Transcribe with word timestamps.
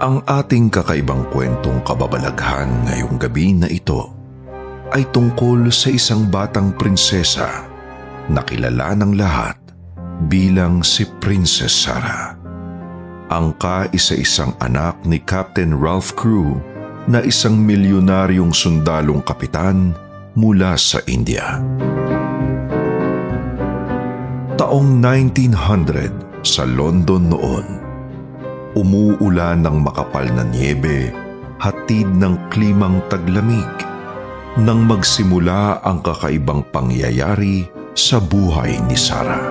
Ang 0.00 0.24
ating 0.24 0.72
kakaibang 0.72 1.28
kwentong 1.28 1.84
kababalaghan 1.84 2.88
ngayong 2.88 3.20
gabi 3.20 3.52
na 3.52 3.68
ito 3.68 4.08
ay 4.96 5.04
tungkol 5.12 5.68
sa 5.68 5.92
isang 5.92 6.24
batang 6.24 6.72
prinsesa 6.72 7.68
na 8.32 8.40
kilala 8.40 8.96
ng 8.96 9.12
lahat 9.20 9.60
bilang 10.24 10.80
si 10.80 11.04
Princess 11.20 11.84
Sarah. 11.84 12.32
Ang 13.28 13.52
kaisa-isang 13.60 14.56
anak 14.64 15.04
ni 15.04 15.20
Captain 15.20 15.76
Ralph 15.76 16.16
Crew 16.16 16.56
na 17.04 17.20
isang 17.20 17.60
milyonaryong 17.60 18.56
sundalong 18.56 19.20
kapitan 19.20 19.92
mula 20.32 20.80
sa 20.80 21.04
India. 21.12 21.60
Taong 24.56 24.96
1900 24.96 26.40
sa 26.40 26.64
London 26.64 27.36
noon, 27.36 27.79
umuulan 28.78 29.62
ng 29.66 29.82
makapal 29.82 30.26
na 30.30 30.46
niebe, 30.46 31.10
hatid 31.58 32.06
ng 32.06 32.38
klimang 32.48 33.02
taglamig, 33.10 33.68
nang 34.58 34.82
magsimula 34.86 35.82
ang 35.82 36.02
kakaibang 36.02 36.66
pangyayari 36.74 37.66
sa 37.94 38.18
buhay 38.18 38.78
ni 38.86 38.96
Sarah. 38.98 39.50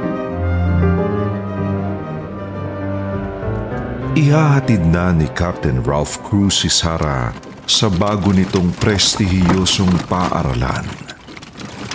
Ihahatid 4.19 4.83
na 4.83 5.15
ni 5.15 5.29
Captain 5.31 5.79
Ralph 5.85 6.19
Cruz 6.27 6.65
si 6.65 6.69
Sarah 6.71 7.31
sa 7.69 7.87
bago 7.87 8.33
nitong 8.33 8.73
prestihiyosong 8.81 10.09
paaralan, 10.09 10.83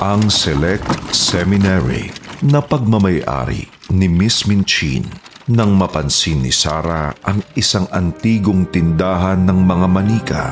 ang 0.01 0.23
Select 0.31 0.89
Seminary 1.13 2.15
na 2.41 2.63
pagmamayari 2.63 3.69
ni 3.93 4.07
Miss 4.09 4.47
Minchin 4.49 5.05
nang 5.45 5.77
mapansin 5.77 6.41
ni 6.41 6.49
Sarah 6.49 7.13
ang 7.21 7.45
isang 7.53 7.85
antigong 7.93 8.65
tindahan 8.73 9.45
ng 9.45 9.61
mga 9.61 9.87
manika. 9.93 10.45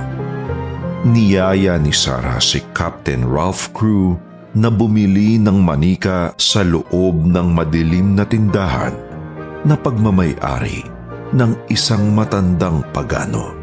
Niyaya 1.09 1.81
ni 1.81 1.97
Sarah 1.97 2.39
si 2.45 2.61
Captain 2.77 3.25
Ralph 3.25 3.73
Crew 3.73 4.21
na 4.53 4.69
bumili 4.69 5.41
ng 5.41 5.65
manika 5.65 6.37
sa 6.37 6.61
loob 6.61 7.25
ng 7.25 7.49
madilim 7.57 8.13
na 8.13 8.29
tindahan 8.29 8.93
na 9.65 9.75
pagmamayari 9.81 10.85
ng 11.33 11.53
isang 11.73 12.13
matandang 12.13 12.85
pagano. 12.93 13.57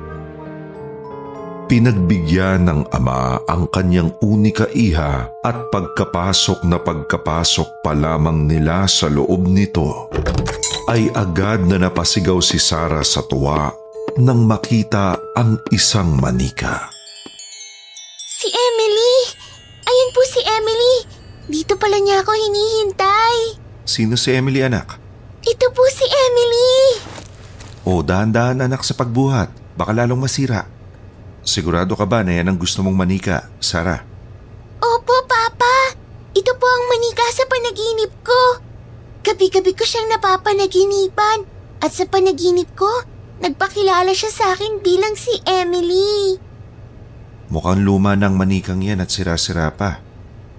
Pinagbigyan 1.70 2.66
ng 2.66 2.82
ama 2.90 3.38
ang 3.46 3.70
kanyang 3.70 4.10
unika 4.26 4.66
iha 4.74 5.30
at 5.46 5.58
pagkapasok 5.70 6.66
na 6.66 6.82
pagkapasok 6.82 7.86
pa 7.86 7.94
lamang 7.94 8.50
nila 8.50 8.90
sa 8.90 9.06
loob 9.06 9.46
nito 9.46 10.10
ay 10.90 11.14
agad 11.14 11.70
na 11.70 11.78
napasigaw 11.78 12.42
si 12.42 12.58
Sarah 12.58 13.06
sa 13.06 13.22
tuwa 13.22 13.70
nang 14.18 14.50
makita 14.50 15.22
ang 15.38 15.62
isang 15.70 16.18
manika. 16.18 16.90
Si 18.26 18.50
Emily! 18.50 19.38
Ayun 19.86 20.10
po 20.18 20.22
si 20.26 20.42
Emily! 20.42 20.96
Dito 21.46 21.78
pala 21.78 22.02
niya 22.02 22.26
ako 22.26 22.34
hinihintay. 22.34 23.62
Sino 23.86 24.18
si 24.18 24.34
Emily 24.34 24.66
anak? 24.66 24.98
Ito 25.46 25.70
po 25.78 25.86
si 25.94 26.10
Emily! 26.10 27.06
O 27.86 28.02
dahan-dahan 28.02 28.66
anak 28.66 28.82
sa 28.82 28.98
pagbuhat, 28.98 29.54
baka 29.78 29.94
lalong 29.94 30.26
masira. 30.26 30.66
Sigurado 31.46 31.94
ka 31.94 32.10
ba 32.10 32.26
na 32.26 32.34
yan 32.42 32.50
ang 32.50 32.58
gusto 32.58 32.82
mong 32.82 32.98
manika, 32.98 33.46
Sarah? 33.62 34.02
Opo, 34.82 35.16
Papa. 35.30 35.94
Ito 36.34 36.52
po 36.58 36.66
ang 36.66 36.84
manika 36.90 37.26
sa 37.30 37.46
panaginip 37.46 38.14
ko. 38.26 38.69
Gabi-gabi 39.30 39.78
ko 39.78 39.86
siyang 39.86 40.10
napapanaginipan 40.10 41.46
at 41.86 41.94
sa 41.94 42.10
panaginip 42.10 42.74
ko, 42.74 42.90
nagpakilala 43.46 44.10
siya 44.10 44.34
sa 44.34 44.46
akin 44.58 44.82
bilang 44.82 45.14
si 45.14 45.30
Emily. 45.46 46.42
Mukhang 47.54 47.86
luma 47.86 48.18
ng 48.18 48.34
manikang 48.34 48.82
yan 48.82 49.06
at 49.06 49.14
sira-sira 49.14 49.70
pa. 49.78 50.02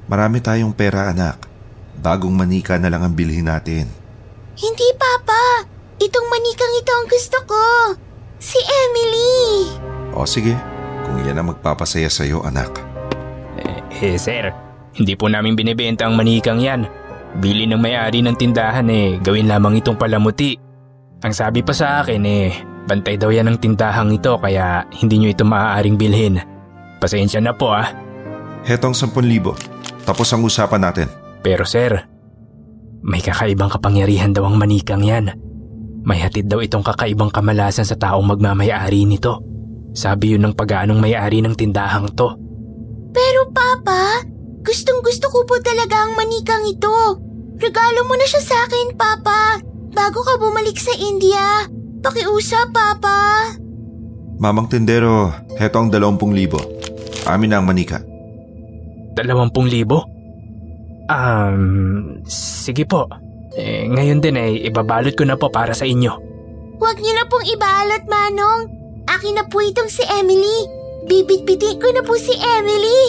Marami 0.06 0.38
tayong 0.38 0.70
pera 0.70 1.10
anak. 1.10 1.50
Bagong 1.98 2.31
manika 2.31 2.78
na 2.78 2.94
lang 2.94 3.03
ang 3.03 3.10
bilhin 3.19 3.50
natin. 3.50 3.91
Hindi, 4.54 4.87
Papa. 4.94 5.66
Itong 5.98 6.31
manikang 6.31 6.75
ito 6.78 6.92
ang 6.94 7.06
gusto 7.10 7.38
ko. 7.50 7.64
Si 8.38 8.62
Emily. 8.87 9.66
O 10.14 10.22
sige, 10.31 10.54
kung 11.10 11.19
yan 11.26 11.42
ang 11.42 11.50
magpapasaya 11.50 12.06
sa'yo 12.06 12.47
anak. 12.47 12.70
Eh, 13.58 14.14
eh 14.14 14.14
sir, 14.14 14.54
hindi 14.94 15.19
po 15.19 15.26
namin 15.26 15.58
binibenta 15.58 16.06
ang 16.06 16.14
manikang 16.14 16.62
yan. 16.62 17.00
Bili 17.38 17.68
ng 17.70 17.78
may-ari 17.78 18.26
ng 18.26 18.34
tindahan 18.34 18.91
eh, 18.91 19.22
gawin 19.22 19.46
lamang 19.46 19.78
itong 19.78 19.94
palamuti. 19.94 20.58
Ang 21.22 21.30
sabi 21.30 21.62
pa 21.62 21.70
sa 21.70 22.02
akin 22.02 22.22
eh, 22.26 22.50
bantay 22.91 23.14
daw 23.14 23.30
yan 23.30 23.46
ng 23.54 23.58
tindahang 23.62 24.10
ito 24.10 24.34
kaya 24.41 24.82
hindi 24.98 25.22
nyo 25.22 25.28
ito 25.30 25.44
maaaring 25.46 25.94
bilhin. 25.94 26.42
Pasensya 26.98 27.38
na 27.38 27.54
po 27.54 27.70
ah. 27.70 27.86
Hetong 28.66 28.92
10,000. 28.92 30.04
Tapos 30.04 30.26
ang 30.34 30.42
usapan 30.42 30.82
natin. 30.82 31.08
Pero 31.40 31.62
sir, 31.62 32.02
may 33.00 33.22
kakaibang 33.22 33.72
kapangyarihan 33.72 34.34
daw 34.34 34.44
ang 34.50 34.58
manikang 34.58 35.06
yan. 35.06 35.32
May 36.02 36.20
hatid 36.20 36.48
daw 36.48 36.58
itong 36.60 36.84
kakaibang 36.84 37.30
kamalasan 37.30 37.86
sa 37.86 37.96
taong 37.96 38.26
magmamayari 38.26 39.06
nito. 39.06 39.40
Sabi 39.92 40.36
yun 40.36 40.44
ng 40.44 40.54
pag-aanong 40.56 40.98
may-ari 40.98 41.44
ng 41.44 41.54
tindahang 41.56 42.08
to. 42.12 42.32
Pero 43.10 43.48
Papa, 43.52 44.22
gustong 44.70 45.03
gusto 45.03 45.26
ko 45.34 45.42
po 45.50 45.58
talaga 45.58 46.06
ang 46.06 46.14
manikang 46.14 46.62
ito. 46.70 47.19
Regalo 47.58 48.06
mo 48.06 48.14
na 48.14 48.22
siya 48.22 48.38
sa 48.38 48.56
akin, 48.70 48.94
Papa. 48.94 49.58
Bago 49.91 50.22
ka 50.22 50.38
bumalik 50.38 50.78
sa 50.78 50.94
India. 50.94 51.66
Pakiusap, 51.98 52.70
Papa. 52.70 53.50
Mamang 54.38 54.70
tindero, 54.70 55.34
heto 55.58 55.82
ang 55.82 55.91
20,000. 55.91 57.26
Amin 57.26 57.50
na 57.50 57.58
ang 57.58 57.66
manika. 57.66 57.98
Dalawampung 59.19 59.66
libo? 59.66 60.06
Um, 61.10 62.22
sige 62.31 62.87
po. 62.87 63.10
Eh, 63.58 63.91
ngayon 63.91 64.22
din 64.22 64.38
ay 64.38 64.62
eh, 64.62 64.70
ibabalot 64.70 65.19
ko 65.19 65.26
na 65.26 65.34
po 65.34 65.50
para 65.50 65.75
sa 65.75 65.82
inyo. 65.82 66.14
Huwag 66.78 66.97
niyo 67.02 67.12
na 67.19 67.26
pong 67.26 67.44
ibalot, 67.44 68.06
Manong. 68.06 68.62
Akin 69.10 69.34
na 69.34 69.44
po 69.50 69.58
itong 69.58 69.91
si 69.91 70.06
Emily. 70.06 70.79
Bibit-bitin 71.10 71.82
ko 71.82 71.91
na 71.91 72.06
po 72.06 72.15
si 72.15 72.31
Emily. 72.38 73.00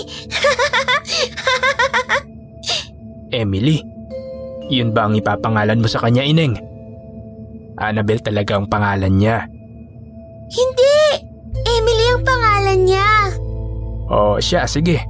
Emily? 3.45 3.78
Yun 4.73 4.89
ba 4.89 5.06
ang 5.06 5.13
ipapangalan 5.13 5.78
mo 5.78 5.85
sa 5.85 6.01
kanya, 6.01 6.25
Ineng? 6.25 6.57
Annabel 7.78 8.17
talaga 8.25 8.57
ang 8.57 8.66
pangalan 8.66 9.13
niya. 9.22 9.45
Hindi! 10.50 10.97
Emily 11.61 12.06
ang 12.09 12.23
pangalan 12.25 12.79
niya. 12.90 13.09
O 14.09 14.41
siya, 14.41 14.66
sige. 14.66 15.06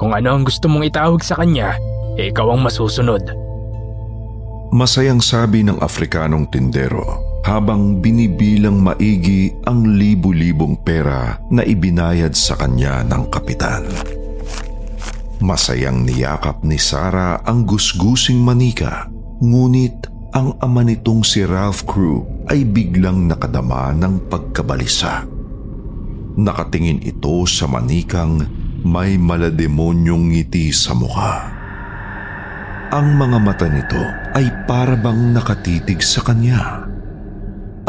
Kung 0.00 0.16
ano 0.16 0.32
ang 0.32 0.48
gusto 0.48 0.64
mong 0.64 0.88
itawag 0.88 1.20
sa 1.20 1.36
kanya, 1.36 1.76
eh, 2.16 2.32
ikaw 2.32 2.56
ang 2.56 2.64
masusunod. 2.64 3.20
Masayang 4.72 5.20
sabi 5.20 5.60
ng 5.60 5.76
Afrikanong 5.84 6.48
tindero 6.48 7.29
habang 7.44 7.98
binibilang 7.98 8.80
maigi 8.80 9.52
ang 9.64 9.96
libu-libong 9.96 10.80
pera 10.84 11.40
na 11.48 11.64
ibinayad 11.64 12.36
sa 12.36 12.56
kanya 12.56 13.00
ng 13.06 13.28
kapitan. 13.32 13.84
Masayang 15.40 16.04
niyakap 16.04 16.60
ni 16.68 16.76
Sarah 16.76 17.40
ang 17.48 17.64
gusgusing 17.64 18.36
manika, 18.36 19.08
ngunit 19.40 20.04
ang 20.36 20.54
ama 20.60 20.84
nitong 20.84 21.24
si 21.24 21.42
Ralph 21.42 21.88
Crew 21.88 22.22
ay 22.46 22.62
biglang 22.62 23.24
nakadama 23.24 23.90
ng 23.96 24.28
pagkabalisa. 24.28 25.24
Nakatingin 26.36 27.02
ito 27.02 27.42
sa 27.48 27.66
manikang 27.66 28.46
may 28.86 29.18
malademonyong 29.18 30.30
ngiti 30.30 30.70
sa 30.70 30.94
mukha. 30.94 31.50
Ang 32.90 33.16
mga 33.16 33.38
mata 33.42 33.66
nito 33.66 34.02
ay 34.34 34.66
parabang 34.66 35.34
nakatitig 35.34 36.02
sa 36.04 36.22
kanya. 36.22 36.79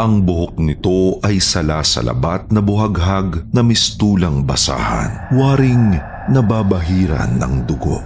Ang 0.00 0.24
buhok 0.24 0.56
nito 0.62 1.20
ay 1.20 1.40
sala 1.42 1.84
sa 1.84 2.00
labat 2.00 2.48
na 2.48 2.64
buhaghag 2.64 3.52
na 3.52 3.60
mistulang 3.60 4.46
basahan, 4.46 5.32
waring 5.36 6.00
nababahiran 6.32 7.36
ng 7.36 7.54
dugo. 7.68 8.00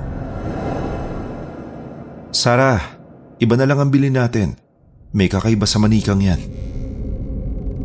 Sarah, 2.35 2.97
Iba 3.37 3.53
na 3.53 3.69
lang 3.69 3.77
ang 3.77 3.91
bilhin 3.93 4.17
natin. 4.17 4.57
May 5.13 5.29
kakaiba 5.29 5.69
sa 5.69 5.77
manikang 5.77 6.25
yan. 6.25 6.41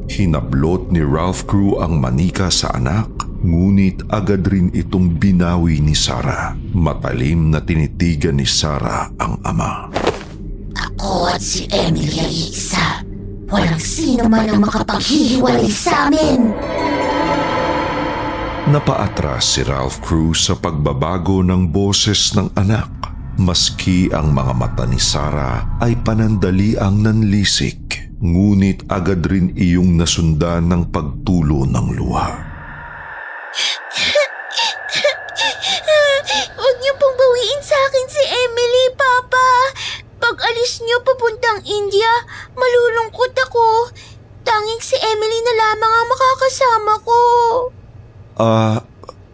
Hinablot 0.07 0.91
ni 0.95 1.03
Ralph 1.03 1.43
Crew 1.47 1.79
ang 1.79 1.99
manika 1.99 2.47
sa 2.47 2.71
anak, 2.75 3.07
ngunit 3.43 4.07
agad 4.11 4.47
rin 4.47 4.71
itong 4.71 5.19
binawi 5.19 5.83
ni 5.83 5.95
Sarah. 5.95 6.55
Matalim 6.71 7.51
na 7.51 7.59
tinitigan 7.59 8.39
ni 8.39 8.47
Sarah 8.47 9.11
ang 9.19 9.43
ama. 9.43 9.91
Ako 10.71 11.27
at 11.27 11.43
si 11.43 11.67
Emily 11.67 12.19
ay 12.23 12.35
isa. 12.51 13.03
Walang 13.51 13.83
sino 13.83 14.31
man 14.31 14.47
ang 14.47 14.63
makapaghihiwalay 14.63 15.67
sa 15.67 16.07
amin. 16.07 16.55
Napaatras 18.71 19.59
si 19.59 19.67
Ralph 19.67 19.99
Cruz 19.99 20.47
sa 20.47 20.55
pagbabago 20.55 21.43
ng 21.43 21.67
boses 21.67 22.31
ng 22.39 22.55
anak. 22.55 22.87
Maski 23.35 24.07
ang 24.15 24.31
mga 24.31 24.53
mata 24.55 24.87
ni 24.87 24.95
Sarah 24.95 25.83
ay 25.83 25.99
panandali 25.99 26.79
ang 26.79 27.03
nanlisik, 27.03 28.15
ngunit 28.23 28.87
agad 28.87 29.27
rin 29.27 29.51
iyong 29.59 29.99
nasundan 29.99 30.71
ng 30.71 30.87
pagtulo 30.87 31.67
ng 31.67 31.87
luha. 31.91 32.31
Huwag 36.55 36.75
niyo 36.79 36.93
pong 36.95 37.15
bawiin 37.19 37.61
sa 37.67 37.75
akin 37.75 38.07
si 38.07 38.23
Emily, 38.31 38.85
Papa. 38.95 39.49
Pag 40.21 40.37
alis 40.47 40.79
niyo 40.85 41.03
papuntang 41.03 41.59
India, 41.65 42.13
malulungkot 42.55 43.33
ako. 43.49 43.91
Tanging 44.41 44.81
si 44.81 44.97
Emily 44.97 45.39
na 45.45 45.53
lamang 45.53 45.93
ang 45.93 46.07
makakasama 46.09 46.93
ko. 47.05 47.19
Ah, 48.35 48.77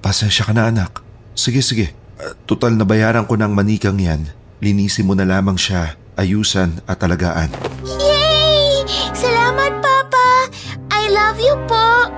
pasensya 0.03 0.43
ka 0.43 0.51
na 0.51 0.67
anak. 0.67 0.99
Sige, 1.31 1.63
sige. 1.63 1.95
Ah, 2.19 2.35
Total 2.43 2.75
na 2.75 2.83
bayaran 2.83 3.23
ko 3.23 3.39
ng 3.39 3.53
manikang 3.53 3.97
yan. 3.97 4.27
Linisin 4.57 5.05
mo 5.05 5.13
na 5.13 5.23
lamang 5.23 5.55
siya, 5.55 5.95
ayusan 6.17 6.81
at 6.89 6.97
alagaan. 7.05 7.53
Yay! 7.85 8.81
Salamat, 9.13 9.79
Papa! 9.79 10.49
I 10.89 11.13
love 11.13 11.37
you 11.37 11.53
po! 11.69 12.09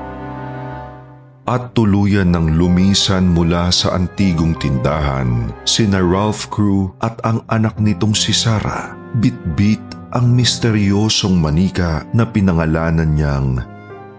At 1.49 1.73
tuluyan 1.73 2.29
ng 2.31 2.61
lumisan 2.61 3.25
mula 3.33 3.73
sa 3.73 3.97
antigong 3.97 4.53
tindahan, 4.61 5.49
sina 5.65 5.97
Ralph 5.97 6.45
Crew 6.53 6.93
at 7.01 7.17
ang 7.25 7.41
anak 7.49 7.73
nitong 7.81 8.13
si 8.13 8.31
Sarah, 8.31 8.93
bit-bit 9.17 9.81
ang 10.09 10.33
misteryosong 10.33 11.37
manika 11.37 12.01
na 12.17 12.25
pinangalanan 12.25 13.13
niyang 13.13 13.61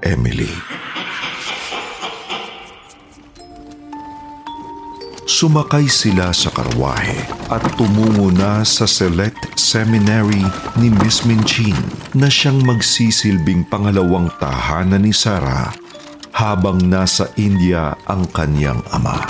Emily. 0.07 0.51
Sumakay 5.27 5.87
sila 5.91 6.31
sa 6.37 6.51
karwahe 6.53 7.27
at 7.49 7.63
tumungo 7.75 8.31
na 8.35 8.63
sa 8.67 8.85
select 8.85 9.59
seminary 9.59 10.43
ni 10.79 10.93
Miss 11.01 11.27
Minchin 11.27 11.75
na 12.15 12.27
siyang 12.31 12.61
magsisilbing 12.67 13.67
pangalawang 13.67 14.31
tahanan 14.39 15.07
ni 15.07 15.15
Sarah 15.15 15.75
habang 16.35 16.83
nasa 16.83 17.31
India 17.35 17.99
ang 18.07 18.27
kanyang 18.31 18.85
ama. 18.95 19.27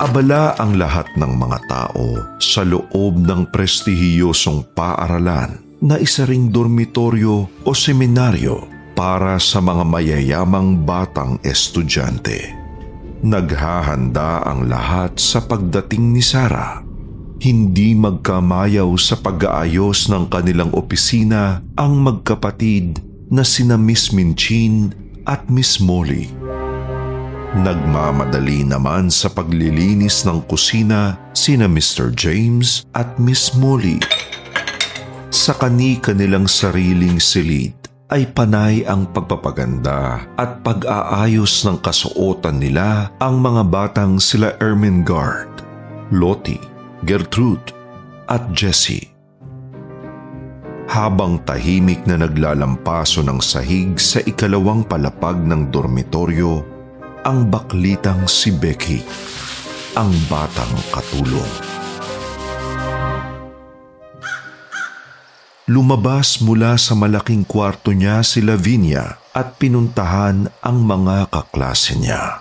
Abala 0.00 0.56
ang 0.56 0.80
lahat 0.80 1.12
ng 1.12 1.36
mga 1.36 1.58
tao 1.68 2.40
sa 2.40 2.64
loob 2.64 3.20
ng 3.20 3.52
prestihiyosong 3.52 4.72
paaralan 4.72 5.60
na 5.84 6.00
isa 6.00 6.24
ring 6.24 6.48
dormitoryo 6.48 7.44
o 7.44 7.70
seminaryo 7.76 8.64
para 8.96 9.36
sa 9.36 9.60
mga 9.60 9.84
mayayamang 9.84 10.88
batang 10.88 11.36
estudyante. 11.44 12.48
Naghahanda 13.20 14.40
ang 14.48 14.72
lahat 14.72 15.20
sa 15.20 15.44
pagdating 15.44 16.16
ni 16.16 16.24
Sarah. 16.24 16.80
Hindi 17.36 17.92
magkamayaw 17.92 18.88
sa 18.96 19.20
pag-aayos 19.20 20.08
ng 20.08 20.32
kanilang 20.32 20.72
opisina 20.72 21.60
ang 21.76 22.00
magkapatid 22.00 23.04
na 23.28 23.44
sina 23.44 23.76
Miss 23.76 24.16
Minchin 24.16 24.96
at 25.28 25.44
Miss 25.52 25.76
Molly. 25.76 26.32
Nagmamadali 27.50 28.62
naman 28.62 29.10
sa 29.10 29.26
paglilinis 29.26 30.22
ng 30.22 30.46
kusina 30.46 31.18
sina 31.34 31.66
Mr. 31.66 32.14
James 32.14 32.86
at 32.94 33.18
Miss 33.18 33.58
Molly. 33.58 33.98
Sa 35.34 35.58
kani-kanilang 35.58 36.46
sariling 36.46 37.18
silid 37.18 37.74
ay 38.06 38.30
panay 38.30 38.86
ang 38.86 39.10
pagpapaganda 39.10 40.30
at 40.38 40.62
pag-aayos 40.62 41.66
ng 41.66 41.82
kasuotan 41.82 42.62
nila 42.62 43.10
ang 43.18 43.42
mga 43.42 43.66
batang 43.66 44.22
sila 44.22 44.54
Ermengarde, 44.62 45.66
Lottie, 46.14 46.62
Gertrude 47.02 47.74
at 48.30 48.46
Jessie. 48.54 49.10
Habang 50.86 51.42
tahimik 51.42 52.06
na 52.06 52.14
naglalampaso 52.14 53.26
ng 53.26 53.42
sahig 53.42 53.98
sa 53.98 54.22
ikalawang 54.22 54.86
palapag 54.86 55.38
ng 55.42 55.70
dormitoryo, 55.74 56.78
ang 57.20 57.52
baklitang 57.52 58.24
si 58.24 58.48
Becky, 58.48 59.04
ang 59.92 60.08
batang 60.32 60.72
katulong. 60.88 61.52
Lumabas 65.70 66.42
mula 66.42 66.74
sa 66.80 66.96
malaking 66.98 67.46
kwarto 67.46 67.94
niya 67.94 68.24
si 68.26 68.42
Lavinia 68.42 69.20
at 69.36 69.60
pinuntahan 69.60 70.50
ang 70.64 70.76
mga 70.82 71.30
kaklase 71.30 71.94
niya. 72.00 72.40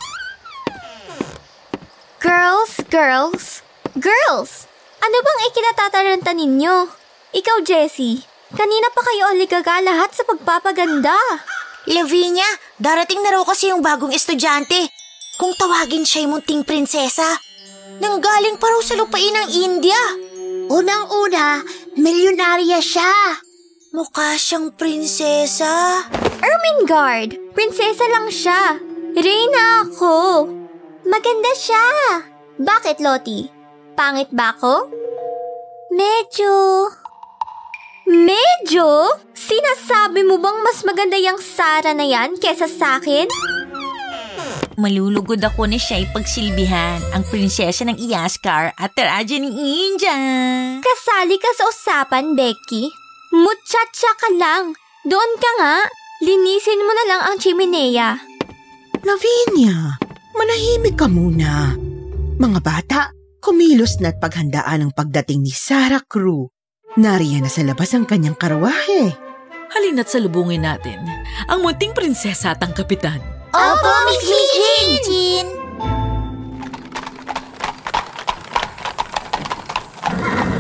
Girls, 2.18 2.80
girls, 2.90 3.62
girls! 4.00 4.66
Ano 5.00 5.18
bang 5.22 5.40
ikinatataranta 5.52 6.31
ninyo? 6.34 6.76
Ikaw, 7.36 7.58
Jessie, 7.62 8.26
kanina 8.56 8.88
pa 8.96 9.02
kayo 9.06 9.30
aligaga 9.30 9.78
lahat 9.84 10.10
sa 10.16 10.26
pagpapaganda. 10.26 11.16
Lavinia, 11.89 12.45
darating 12.77 13.18
na 13.25 13.33
raw 13.33 13.41
kasi 13.41 13.74
yung 13.74 13.81
bagong 13.81 14.13
estudyante. 14.13 14.77
Kung 15.41 15.57
tawagin 15.57 16.06
siya'y 16.06 16.30
munting 16.30 16.62
prinsesa. 16.62 17.25
Nanggaling 17.97 18.62
pa 18.62 18.69
raw 18.69 18.81
sa 18.86 18.94
lupain 18.94 19.33
ng 19.33 19.50
India. 19.50 19.97
Unang-una, 20.69 21.65
milyonarya 21.97 22.77
siya. 22.77 23.41
Mukha 23.89 24.38
siyang 24.38 24.69
prinsesa. 24.77 26.06
Ermengarde, 26.45 27.41
prinsesa 27.57 28.06
lang 28.13 28.30
siya. 28.30 28.77
Reyna 29.18 29.89
ako. 29.89 30.45
Maganda 31.09 31.51
siya. 31.57 31.85
Bakit, 32.62 33.01
Lottie? 33.01 33.50
Pangit 33.97 34.30
ba 34.30 34.53
ako? 34.53 34.94
Medyo... 35.89 36.53
Medyo? 38.09 39.13
Sinasabi 39.37 40.25
mo 40.25 40.42
bang 40.42 40.66
mas 40.66 40.81
maganda 40.81 41.13
yung 41.21 41.37
Sara 41.37 41.94
na 41.94 42.09
yan 42.09 42.42
kesa 42.42 42.66
sa 42.66 42.97
akin? 42.97 43.30
Malulugod 44.81 45.37
ako 45.44 45.69
na 45.69 45.78
siya'y 45.78 46.09
pagsilbihan 46.09 47.04
ang 47.13 47.21
prinsesa 47.30 47.85
ng 47.85 48.01
Iaskar 48.01 48.73
at 48.73 48.97
Raja 48.97 49.37
ng 49.37 49.54
India. 49.54 50.18
Kasali 50.81 51.37
ka 51.37 51.51
sa 51.54 51.69
usapan, 51.69 52.33
Becky. 52.33 52.89
Muchacha 53.30 54.11
ka 54.18 54.30
lang. 54.33 54.73
Doon 55.06 55.31
ka 55.37 55.49
nga. 55.61 55.78
Linisin 56.25 56.81
mo 56.81 56.92
na 56.95 57.06
lang 57.13 57.21
ang 57.30 57.37
chimenea. 57.37 58.18
Lavinia, 59.06 59.99
manahimik 60.33 60.97
ka 60.97 61.06
muna. 61.06 61.78
Mga 62.39 62.59
bata, 62.63 62.99
kumilos 63.44 64.01
na 64.01 64.09
at 64.09 64.18
paghandaan 64.18 64.89
ang 64.89 64.92
pagdating 64.95 65.45
ni 65.45 65.54
Sarah 65.54 66.04
Crew. 66.07 66.49
Nariyan 66.99 67.47
na 67.47 67.51
sa 67.51 67.63
labas 67.63 67.95
ang 67.95 68.03
kanyang 68.03 68.35
karawahe. 68.35 69.15
Halina't 69.71 70.11
salubungin 70.11 70.68
natin 70.68 70.99
ang 71.47 71.63
munting 71.63 71.95
prinsesa 71.95 72.51
at 72.51 72.59
ang 72.59 72.75
kapitan. 72.75 73.23
Opo, 73.56 73.91
Miss 74.03 74.27
Minchin! 74.27 75.47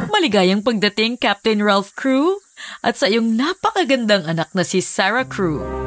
Maligayang 0.07 0.63
pagdating, 0.63 1.19
Captain 1.19 1.59
Ralph 1.59 1.91
Crew, 1.99 2.39
at 2.87 2.95
sa 2.95 3.11
iyong 3.11 3.35
napakagandang 3.35 4.23
anak 4.23 4.47
na 4.55 4.63
si 4.63 4.79
Sarah 4.79 5.27
Crew. 5.27 5.78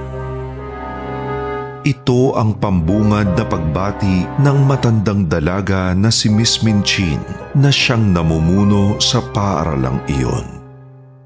Ito 1.82 2.38
ang 2.38 2.62
pambungad 2.62 3.34
na 3.34 3.42
pagbati 3.42 4.38
ng 4.38 4.58
matandang 4.70 5.26
dalaga 5.26 5.90
na 5.98 6.14
si 6.14 6.30
Miss 6.30 6.62
Minchin 6.62 7.18
na 7.58 7.74
siyang 7.74 8.14
namumuno 8.14 9.02
sa 9.02 9.18
paaralang 9.18 9.98
iyon. 10.06 10.62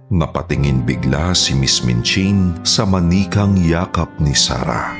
Napatingin 0.08 0.80
bigla 0.80 1.36
si 1.36 1.52
Miss 1.52 1.84
Minchin 1.84 2.56
sa 2.64 2.88
manikang 2.88 3.52
yakap 3.60 4.08
ni 4.16 4.32
Sarah. 4.32 4.96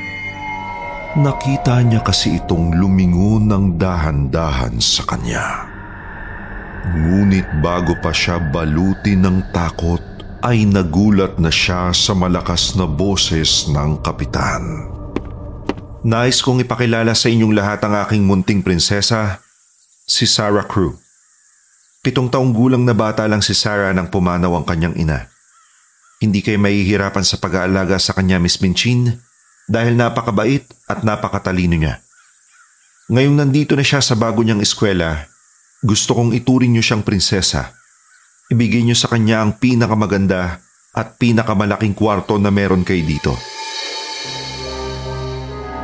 Nakita 1.17 1.81
niya 1.81 2.05
kasi 2.05 2.37
itong 2.37 2.77
lumingon 2.77 3.49
ng 3.49 3.81
dahan-dahan 3.81 4.77
sa 4.77 5.09
kanya. 5.09 5.65
Ngunit 6.85 7.65
bago 7.65 7.97
pa 7.97 8.13
siya 8.13 8.37
baluti 8.37 9.17
ng 9.17 9.49
takot, 9.49 10.05
ay 10.45 10.69
nagulat 10.69 11.41
na 11.41 11.49
siya 11.49 11.89
sa 11.97 12.13
malakas 12.13 12.77
na 12.77 12.85
boses 12.85 13.65
ng 13.73 14.05
kapitan. 14.05 14.96
Nais 16.07 16.39
kong 16.39 16.63
ipakilala 16.63 17.11
sa 17.11 17.27
inyong 17.27 17.51
lahat 17.51 17.83
ang 17.83 17.99
aking 18.07 18.23
munting 18.23 18.63
prinsesa, 18.63 19.43
si 20.07 20.23
Sarah 20.23 20.63
Crew. 20.63 20.95
Pitong 21.99 22.31
taong 22.31 22.55
gulang 22.55 22.87
na 22.87 22.95
bata 22.95 23.27
lang 23.27 23.43
si 23.43 23.51
Sarah 23.51 23.91
nang 23.91 24.07
pumanaw 24.07 24.55
ang 24.55 24.63
kanyang 24.63 24.95
ina. 24.95 25.27
Hindi 26.23 26.39
kayo 26.39 26.63
mahihirapan 26.63 27.27
sa 27.27 27.35
pag-aalaga 27.43 27.99
sa 27.99 28.15
kanya, 28.15 28.39
Miss 28.39 28.63
Minchin, 28.63 29.19
dahil 29.67 29.99
napakabait 29.99 30.63
at 30.87 31.03
napakatalino 31.03 31.75
niya. 31.75 31.99
Ngayong 33.11 33.43
nandito 33.43 33.75
na 33.75 33.83
siya 33.83 33.99
sa 33.99 34.15
bago 34.15 34.39
niyang 34.47 34.63
eskwela, 34.63 35.27
gusto 35.83 36.15
kong 36.15 36.31
ituring 36.31 36.71
niyo 36.71 36.87
siyang 36.87 37.03
prinsesa. 37.03 37.75
Ibigay 38.47 38.79
niyo 38.79 38.95
sa 38.95 39.11
kanya 39.11 39.43
ang 39.43 39.59
pinakamaganda 39.59 40.63
at 40.95 41.19
pinakamalaking 41.19 41.99
kwarto 41.99 42.39
na 42.39 42.47
meron 42.47 42.87
kayo 42.87 43.03
dito. 43.03 43.56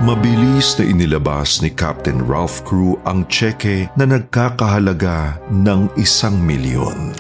Mabilis 0.04 0.76
na 0.76 0.84
inilabas 0.84 1.64
ni 1.64 1.72
Captain 1.72 2.20
Ralph 2.28 2.60
Crew 2.68 3.00
ang 3.08 3.24
tseke 3.32 3.88
na 3.96 4.04
nagkakahalaga 4.04 5.40
ng 5.48 5.88
isang 5.96 6.36
milyon. 6.44 7.16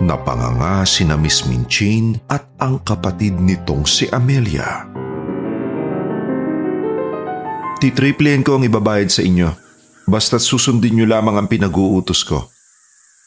Napanganga 0.00 0.88
si 0.88 1.04
na 1.04 1.20
Miss 1.20 1.44
Minchin 1.44 2.16
at 2.32 2.48
ang 2.64 2.80
kapatid 2.80 3.36
nitong 3.36 3.84
si 3.84 4.08
Amelia. 4.08 4.88
Titriplein 7.76 8.40
ko 8.40 8.56
ang 8.56 8.64
ibabayad 8.64 9.12
sa 9.12 9.20
inyo. 9.20 9.52
Basta't 10.08 10.40
susundin 10.40 10.96
niyo 10.96 11.04
lamang 11.04 11.36
ang 11.36 11.44
pinag-uutos 11.44 12.24
ko. 12.24 12.48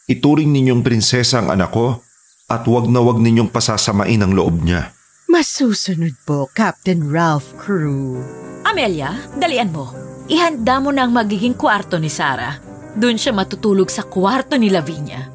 Ituring 0.10 0.50
ninyong 0.50 0.82
prinsesa 0.82 1.38
ang 1.38 1.54
anak 1.54 1.70
ko 1.70 2.02
at 2.50 2.66
wag 2.66 2.90
na 2.90 3.06
wag 3.06 3.22
ninyong 3.22 3.54
pasasamain 3.54 4.26
ang 4.26 4.34
loob 4.34 4.66
niya. 4.66 4.90
Masusunod 5.30 6.18
po, 6.26 6.50
Captain 6.58 7.14
Ralph 7.14 7.54
Crew. 7.62 8.41
Amelia, 8.72 9.12
dalian 9.36 9.68
mo. 9.76 9.92
Ihanda 10.32 10.80
mo 10.80 10.96
na 10.96 11.04
ang 11.04 11.12
magiging 11.12 11.60
kwarto 11.60 12.00
ni 12.00 12.08
Sarah. 12.08 12.56
Doon 12.96 13.20
siya 13.20 13.36
matutulog 13.36 13.92
sa 13.92 14.08
kwarto 14.08 14.56
ni 14.56 14.72
Lavinia. 14.72 15.28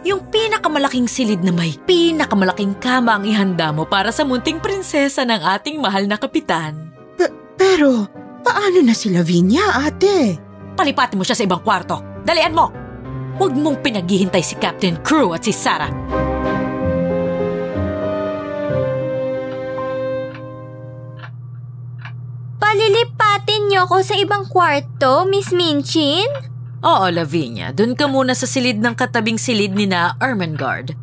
Yung 0.00 0.32
pinakamalaking 0.32 1.04
silid 1.04 1.44
na 1.44 1.52
may 1.52 1.76
pinakamalaking 1.76 2.80
kama 2.80 3.20
ang 3.20 3.28
ihanda 3.28 3.68
mo 3.68 3.84
para 3.84 4.08
sa 4.08 4.24
munting 4.24 4.64
prinsesa 4.64 5.28
ng 5.28 5.44
ating 5.44 5.76
mahal 5.76 6.08
na 6.08 6.16
kapitan. 6.16 6.88
P- 7.20 7.36
pero, 7.60 8.08
paano 8.40 8.80
na 8.80 8.96
si 8.96 9.12
Lavinia, 9.12 9.76
ate? 9.76 10.40
Palipatin 10.72 11.20
mo 11.20 11.24
siya 11.28 11.36
sa 11.36 11.44
ibang 11.44 11.60
kwarto. 11.60 12.00
Dalian 12.24 12.56
mo! 12.56 12.72
Huwag 13.36 13.52
mong 13.60 13.84
pinaghihintay 13.84 14.40
si 14.40 14.56
Captain 14.56 14.96
Crew 15.04 15.36
at 15.36 15.44
si 15.44 15.52
Sarah. 15.52 15.92
Palilipatin 22.70 23.66
niyo 23.66 23.82
ako 23.82 23.98
sa 23.98 24.14
ibang 24.14 24.46
kwarto, 24.46 25.26
Miss 25.26 25.50
Minchin? 25.50 26.30
Oo, 26.86 27.10
Lavinia. 27.10 27.74
Doon 27.74 27.98
ka 27.98 28.06
muna 28.06 28.30
sa 28.30 28.46
silid 28.46 28.78
ng 28.78 28.94
katabing 28.94 29.42
silid 29.42 29.74
ni 29.74 29.90
na 29.90 30.14
Ermengarde. 30.22 30.94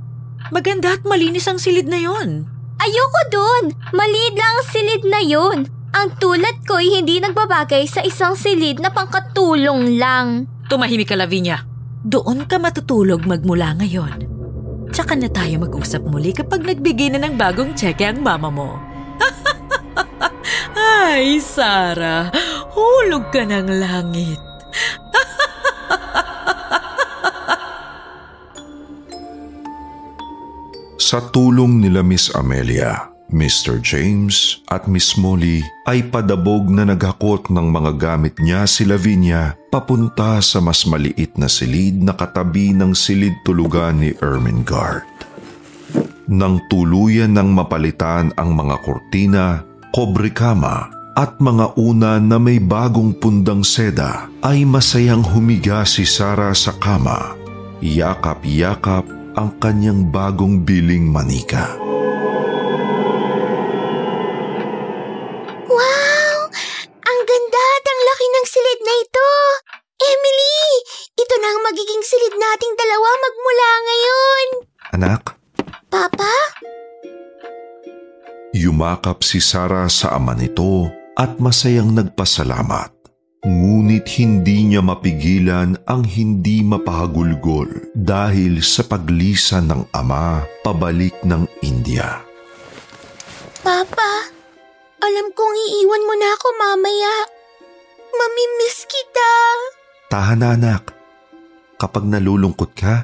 Maganda 0.47 0.95
at 0.95 1.03
malinis 1.03 1.43
ang 1.43 1.59
silid 1.59 1.91
na 1.91 1.99
yon. 1.99 2.47
Ayoko 2.79 3.21
dun! 3.27 3.75
Maliit 3.91 4.39
lang 4.39 4.47
ang 4.47 4.63
silid 4.71 5.03
na 5.11 5.19
yun. 5.19 5.67
Ang 5.91 6.07
tulad 6.23 6.55
ko 6.63 6.79
ay 6.79 7.03
hindi 7.03 7.19
nagbabagay 7.19 7.83
sa 7.83 7.99
isang 7.99 8.39
silid 8.39 8.79
na 8.79 8.87
pangkatulong 8.87 9.99
lang. 9.99 10.47
Tumahimik 10.71 11.11
ka, 11.11 11.19
Lavinia. 11.19 11.67
Doon 11.99 12.47
ka 12.47 12.63
matutulog 12.63 13.27
magmula 13.27 13.75
ngayon. 13.75 14.23
Tsaka 14.95 15.19
na 15.19 15.27
tayo 15.27 15.59
mag-usap 15.67 15.99
muli 15.99 16.31
kapag 16.31 16.63
nagbigay 16.63 17.11
na 17.11 17.27
ng 17.27 17.35
bagong 17.35 17.75
cheque 17.75 18.07
ang 18.07 18.23
mama 18.23 18.47
mo. 18.47 18.79
Ay, 20.75 21.39
Sarah, 21.39 22.33
hulog 22.73 23.31
ka 23.31 23.47
ng 23.47 23.69
langit. 23.79 24.41
Sa 30.97 31.23
tulong 31.31 31.79
nila 31.79 32.03
Miss 32.03 32.27
Amelia, 32.35 33.07
Mr. 33.31 33.79
James 33.79 34.63
at 34.71 34.87
Miss 34.87 35.19
Molly 35.19 35.59
ay 35.87 36.07
padabog 36.07 36.71
na 36.71 36.87
naghakot 36.87 37.51
ng 37.51 37.67
mga 37.71 37.91
gamit 37.99 38.35
niya 38.39 38.63
si 38.63 38.87
Lavinia 38.87 39.55
papunta 39.67 40.39
sa 40.39 40.63
mas 40.63 40.87
maliit 40.87 41.35
na 41.35 41.51
silid 41.51 41.99
na 41.99 42.15
katabi 42.15 42.71
ng 42.71 42.95
silid 42.95 43.35
tulugan 43.43 43.99
ni 43.99 44.15
Ermengarde. 44.23 45.07
Nang 46.27 46.59
tuluyan 46.67 47.35
ng 47.35 47.55
mapalitan 47.55 48.35
ang 48.35 48.51
mga 48.51 48.75
kurtina, 48.83 49.63
kobrikama 49.91 50.91
at 51.17 51.41
mga 51.41 51.73
una 51.81 52.21
na 52.21 52.37
may 52.37 52.61
bagong 52.61 53.17
pundang 53.17 53.65
seda 53.65 54.29
ay 54.45 54.61
masayang 54.69 55.25
humiga 55.25 55.81
si 55.81 56.05
Sarah 56.05 56.53
sa 56.53 56.77
kama, 56.77 57.33
yakap-yakap 57.81 59.09
ang 59.33 59.49
kanyang 59.57 60.13
bagong 60.13 60.61
biling 60.61 61.09
manika. 61.09 61.73
Yumakap 78.87 79.19
si 79.19 79.43
Sarah 79.43 79.91
sa 79.91 80.15
ama 80.15 80.31
nito 80.31 80.87
at 81.19 81.43
masayang 81.43 81.91
nagpasalamat. 81.91 82.95
Ngunit 83.43 84.07
hindi 84.15 84.63
niya 84.63 84.79
mapigilan 84.79 85.75
ang 85.83 86.07
hindi 86.07 86.63
mapahagulgol 86.63 87.91
dahil 87.91 88.63
sa 88.63 88.87
paglisan 88.87 89.67
ng 89.67 89.91
ama 89.91 90.47
pabalik 90.63 91.19
ng 91.27 91.43
India. 91.67 92.23
Papa, 93.59 94.31
alam 95.03 95.27
kong 95.35 95.55
iiwan 95.67 96.03
mo 96.07 96.15
na 96.15 96.29
ako 96.39 96.47
mamaya. 96.55 97.15
Mamimiss 98.07 98.87
kita. 98.87 99.31
Tahan 100.15 100.39
na 100.39 100.55
anak, 100.55 100.95
kapag 101.75 102.07
nalulungkot 102.07 102.71
ka, 102.71 103.03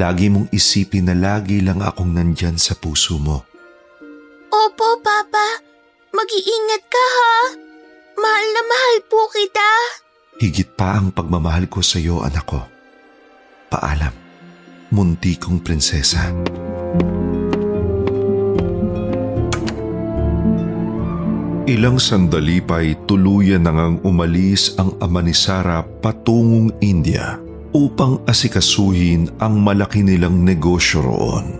lagi 0.00 0.32
mong 0.32 0.48
isipin 0.48 1.12
na 1.12 1.14
lagi 1.14 1.60
lang 1.60 1.84
akong 1.84 2.08
nandyan 2.08 2.56
sa 2.56 2.72
puso 2.72 3.20
mo. 3.20 3.53
Opo, 4.54 5.02
Papa. 5.02 5.58
Mag-iingat 6.14 6.82
ka 6.86 7.06
ha. 7.18 7.34
Mahal 8.14 8.46
na 8.54 8.62
mahal 8.62 8.96
po 9.10 9.26
kita. 9.34 9.70
Higit 10.38 10.78
pa 10.78 10.94
ang 10.94 11.10
pagmamahal 11.10 11.66
ko 11.66 11.82
sa 11.82 11.98
iyo, 11.98 12.22
anak 12.22 12.46
ko. 12.46 12.62
Paalam, 13.66 14.14
munti 14.94 15.34
kong 15.34 15.58
prinsesa. 15.58 16.30
Ilang 21.66 21.98
sandali 21.98 22.62
pa'y 22.62 23.08
tuluyan 23.10 23.66
na 23.66 23.74
ngang 23.74 24.06
umalis 24.06 24.78
ang 24.78 24.94
ama 25.02 25.18
ni 25.18 25.34
Sarah 25.34 25.82
patungong 25.82 26.70
India 26.78 27.42
upang 27.74 28.22
asikasuhin 28.30 29.34
ang 29.42 29.58
malaki 29.58 30.06
nilang 30.06 30.46
negosyo 30.46 31.02
roon. 31.02 31.58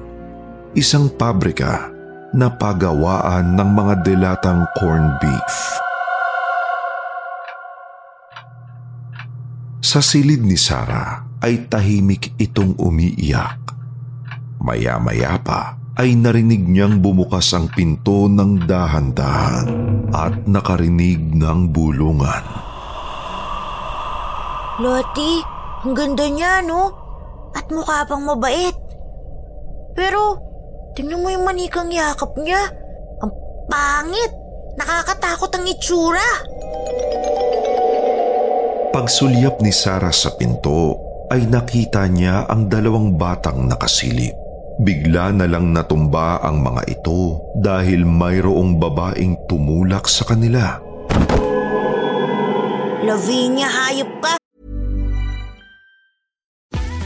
Isang 0.78 1.10
pabrika 1.10 1.93
na 2.34 2.50
pagawaan 2.50 3.54
ng 3.54 3.70
mga 3.78 3.94
delatang 4.02 4.66
corned 4.74 5.14
beef. 5.22 5.56
Sa 9.78 10.02
silid 10.02 10.42
ni 10.42 10.58
Sarah 10.58 11.22
ay 11.38 11.70
tahimik 11.70 12.34
itong 12.42 12.74
umiiyak. 12.74 13.62
Maya-maya 14.58 15.38
pa 15.38 15.78
ay 15.94 16.18
narinig 16.18 16.66
niyang 16.66 16.98
bumukas 16.98 17.54
ang 17.54 17.70
pinto 17.70 18.26
ng 18.26 18.66
dahan-dahan 18.66 19.66
at 20.10 20.34
nakarinig 20.50 21.22
ng 21.38 21.70
bulungan. 21.70 22.42
Loti, 24.82 25.38
ang 25.86 25.94
ganda 25.94 26.26
niya, 26.26 26.66
no? 26.66 26.90
At 27.54 27.70
mukha 27.70 28.02
pang 28.10 28.26
mabait. 28.26 28.74
Pero, 29.94 30.34
tingnan 30.94 31.20
mo 31.20 31.28
yung 31.28 31.44
manikang 31.44 31.90
yakap 31.90 32.32
niya. 32.38 32.70
Ang 33.20 33.32
pangit. 33.66 34.32
Nakakatakot 34.74 35.50
ang 35.54 35.66
itsura. 35.70 36.28
Pagsulyap 38.90 39.62
ni 39.62 39.70
Sarah 39.74 40.14
sa 40.14 40.34
pinto 40.34 40.98
ay 41.30 41.46
nakita 41.46 42.06
niya 42.10 42.46
ang 42.46 42.70
dalawang 42.70 43.14
batang 43.14 43.66
nakasilip. 43.66 44.34
Bigla 44.82 45.30
na 45.30 45.46
lang 45.46 45.70
natumba 45.70 46.42
ang 46.42 46.58
mga 46.58 46.82
ito 46.90 47.38
dahil 47.54 48.02
mayroong 48.02 48.82
babaeng 48.82 49.46
tumulak 49.46 50.10
sa 50.10 50.26
kanila. 50.26 50.82
Lavinia, 53.06 53.70
hayop 53.70 54.10
ka. 54.18 54.43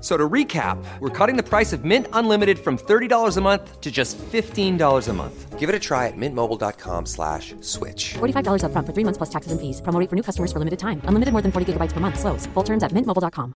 F- 0.00 0.06
So 0.06 0.16
to 0.16 0.28
recap, 0.32 0.80
we're 1.00 1.12
cutting 1.12 1.36
the 1.36 1.44
price 1.44 1.76
of 1.76 1.84
Mint 1.84 2.08
Unlimited 2.16 2.56
from 2.56 2.78
$30 2.78 3.36
a 3.36 3.40
month 3.44 3.80
to 3.84 3.90
just 3.92 4.16
$15 4.32 4.80
a 4.80 5.12
month. 5.12 5.58
Give 5.60 5.68
it 5.68 5.76
a 5.76 5.78
try 5.78 6.08
at 6.08 6.16
mintmobile.com 6.16 7.04
slash 7.04 7.52
switch. 7.60 8.16
$45 8.16 8.64
upfront 8.64 8.86
for 8.88 8.96
three 8.96 9.04
months 9.04 9.20
plus 9.20 9.28
taxes 9.28 9.52
and 9.52 9.60
fees. 9.60 9.84
Promo 9.84 10.00
for 10.08 10.16
new 10.16 10.24
customers 10.24 10.48
for 10.56 10.56
limited 10.56 10.80
time. 10.80 11.02
Unlimited 11.04 11.36
more 11.36 11.44
than 11.44 11.52
40 11.52 11.76
gigabytes 11.76 11.92
per 11.92 12.00
month. 12.00 12.16
Slows. 12.16 12.48
Full 12.56 12.64
terms 12.64 12.80
at 12.80 12.96
mintmobile.com. 12.96 13.52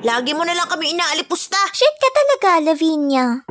Lagi 0.00 0.32
mo 0.32 0.48
na 0.48 0.56
lang 0.56 0.68
kami 0.72 0.96
inaalipusta. 0.96 1.60
Shit 1.76 1.92
ka 2.00 2.08
talaga, 2.08 2.50
Lavinia. 2.72 3.42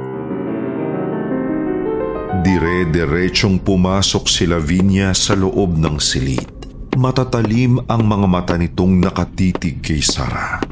Dire-diretsong 2.46 3.62
pumasok 3.62 4.30
si 4.30 4.46
Lavinia 4.50 5.14
sa 5.14 5.34
loob 5.38 5.78
ng 5.78 5.98
silid. 6.02 6.55
Matatalim 6.96 7.76
ang 7.92 8.08
mga 8.08 8.24
mata 8.24 8.56
nitong 8.56 9.04
nakatitig 9.04 9.84
kay 9.84 10.00
Sarah. 10.00 10.64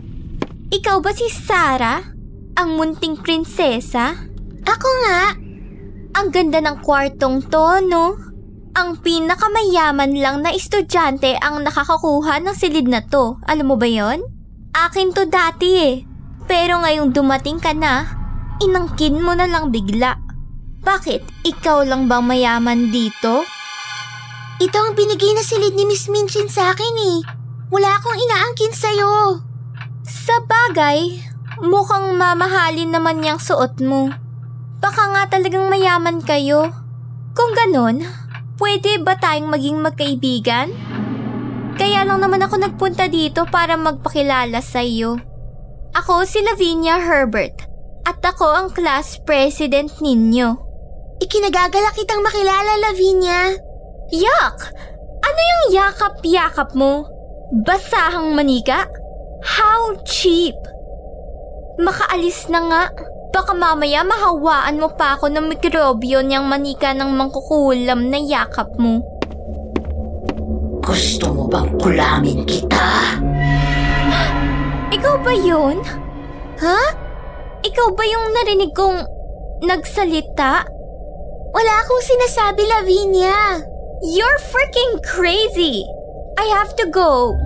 Ikaw 0.71 1.03
ba 1.03 1.11
si 1.11 1.27
Sarah? 1.27 1.99
Ang 2.55 2.79
munting 2.79 3.19
prinsesa? 3.19 4.15
Ako 4.63 4.87
nga. 5.03 5.35
Ang 6.15 6.27
ganda 6.31 6.63
ng 6.63 6.79
kwartong 6.79 7.43
to, 7.51 7.67
no? 7.91 8.15
Ang 8.71 9.03
pinakamayaman 9.03 10.15
lang 10.15 10.47
na 10.47 10.55
estudyante 10.55 11.35
ang 11.43 11.59
nakakakuha 11.59 12.39
ng 12.39 12.55
silid 12.55 12.87
na 12.87 13.03
to. 13.03 13.35
Alam 13.43 13.69
mo 13.69 13.75
ba 13.75 13.91
yon? 13.91 14.23
Akin 14.71 15.11
to 15.11 15.27
dati 15.27 15.69
eh. 15.75 15.95
Pero 16.47 16.79
ngayong 16.87 17.11
dumating 17.11 17.59
ka 17.59 17.75
na, 17.75 18.07
inangkin 18.63 19.19
mo 19.19 19.35
na 19.35 19.43
lang 19.43 19.75
bigla. 19.75 20.15
Bakit? 20.87 21.43
Ikaw 21.51 21.83
lang 21.83 22.07
bang 22.07 22.23
mayaman 22.23 22.95
dito? 22.95 23.43
Ito 24.63 24.79
ang 24.79 24.95
binigay 24.95 25.35
na 25.35 25.43
silid 25.43 25.75
ni 25.75 25.83
Miss 25.83 26.07
Minchin 26.07 26.47
sa 26.47 26.71
akin 26.71 26.95
eh. 26.95 27.19
Wala 27.67 27.99
akong 27.99 28.15
inaangkin 28.15 28.71
sa'yo. 28.71 29.43
Sa 30.07 30.39
bagay, 30.47 31.19
mukhang 31.59 32.15
mamahalin 32.15 32.95
naman 32.95 33.19
niyang 33.19 33.43
suot 33.43 33.83
mo. 33.83 34.07
Baka 34.79 35.03
nga 35.11 35.35
talagang 35.35 35.67
mayaman 35.67 36.23
kayo. 36.23 36.71
Kung 37.35 37.51
ganon, 37.51 38.07
pwede 38.55 39.03
ba 39.03 39.19
tayong 39.19 39.51
maging 39.51 39.83
magkaibigan? 39.83 40.71
Kaya 41.75 42.07
lang 42.07 42.23
naman 42.23 42.39
ako 42.39 42.63
nagpunta 42.63 43.11
dito 43.11 43.43
para 43.43 43.75
magpakilala 43.75 44.63
sa 44.63 44.79
iyo. 44.79 45.19
Ako 45.91 46.23
si 46.23 46.39
Lavinia 46.39 47.03
Herbert 47.03 47.67
at 48.07 48.23
ako 48.23 48.47
ang 48.47 48.67
class 48.71 49.19
president 49.27 49.91
ninyo. 49.99 50.55
Ikinagagala 51.19 51.91
kitang 51.91 52.23
makilala, 52.23 52.79
Lavinia. 52.79 53.72
Yak! 54.13 54.69
Ano 55.25 55.39
yung 55.41 55.65
yakap-yakap 55.73 56.77
mo? 56.77 57.09
Basahang 57.65 58.37
manika? 58.37 58.85
How 59.41 59.97
cheap! 60.05 60.53
Makaalis 61.81 62.45
na 62.53 62.61
nga. 62.69 62.83
Baka 63.33 63.57
mamaya 63.57 64.05
mahawaan 64.05 64.77
mo 64.77 64.93
pa 64.93 65.17
ako 65.17 65.33
ng 65.33 65.49
mikrobyo 65.49 66.21
niyang 66.21 66.45
manika 66.45 66.93
ng 66.93 67.09
mangkukulam 67.09 68.13
na 68.13 68.21
yakap 68.21 68.69
mo. 68.77 69.01
Gusto 70.85 71.33
mo 71.33 71.49
bang 71.49 71.73
kulamin 71.81 72.45
kita? 72.45 73.17
Ikaw 74.93 75.15
ba 75.25 75.33
yun? 75.33 75.81
Ha? 76.61 76.81
Ikaw 77.65 77.87
ba 77.97 78.03
yung 78.05 78.25
narinig 78.29 78.77
kong 78.77 79.01
nagsalita? 79.65 80.69
Wala 81.49 81.73
akong 81.81 82.03
sinasabi, 82.05 82.61
Lavinia. 82.69 83.72
You're 84.03 84.39
freaking 84.51 84.99
crazy! 85.07 85.87
I 86.35 86.43
have 86.59 86.75
to 86.75 86.91
go. 86.91 87.39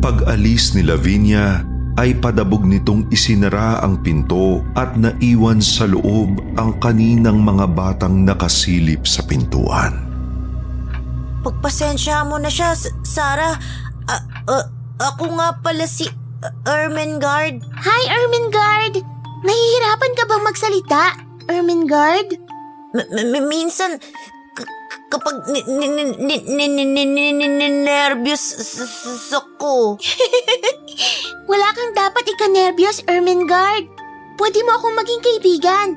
Pag-alis 0.00 0.72
ni 0.72 0.80
Lavinia 0.88 1.60
ay 2.00 2.16
padabog 2.16 2.64
nitong 2.64 3.12
isinara 3.12 3.84
ang 3.84 4.00
pinto 4.00 4.64
at 4.72 4.96
naiwan 4.96 5.60
sa 5.60 5.84
loob 5.84 6.40
ang 6.56 6.80
kaninang 6.80 7.44
mga 7.44 7.76
batang 7.76 8.24
nakasilip 8.24 9.04
sa 9.04 9.20
pintuan. 9.28 10.08
Pagpasensya 11.44 12.24
mo 12.24 12.40
na 12.40 12.48
siya, 12.48 12.72
Sarah. 13.04 13.52
A- 14.08 14.24
a- 14.48 14.68
ako 14.96 15.28
nga 15.36 15.60
pala 15.60 15.84
si 15.84 16.08
Ermengarde. 16.64 17.60
Hi, 17.84 18.02
Ermengarde. 18.16 19.04
Nahihirapan 19.44 20.12
ka 20.16 20.24
bang 20.24 20.40
magsalita, 20.40 21.02
Ermengarde? 21.52 22.32
M- 22.96 23.36
m- 23.36 23.48
minsan, 23.52 24.00
kapag 25.08 25.44
nervyos 27.84 28.44
ako. 29.32 29.96
Wala 31.48 31.68
kang 31.72 31.92
dapat 31.96 32.24
ikanerbiyos, 32.28 33.04
Ermengarde. 33.08 33.88
Pwede 34.38 34.62
mo 34.62 34.76
akong 34.76 34.94
maging 34.94 35.22
kaibigan. 35.24 35.88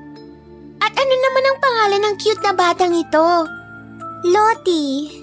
At 0.81 0.93
ano 0.97 1.13
naman 1.13 1.43
ang 1.45 1.57
pangalan 1.61 2.01
ng 2.09 2.15
cute 2.17 2.41
na 2.41 2.53
batang 2.57 2.95
ito? 2.97 3.45
Lottie. 4.25 5.21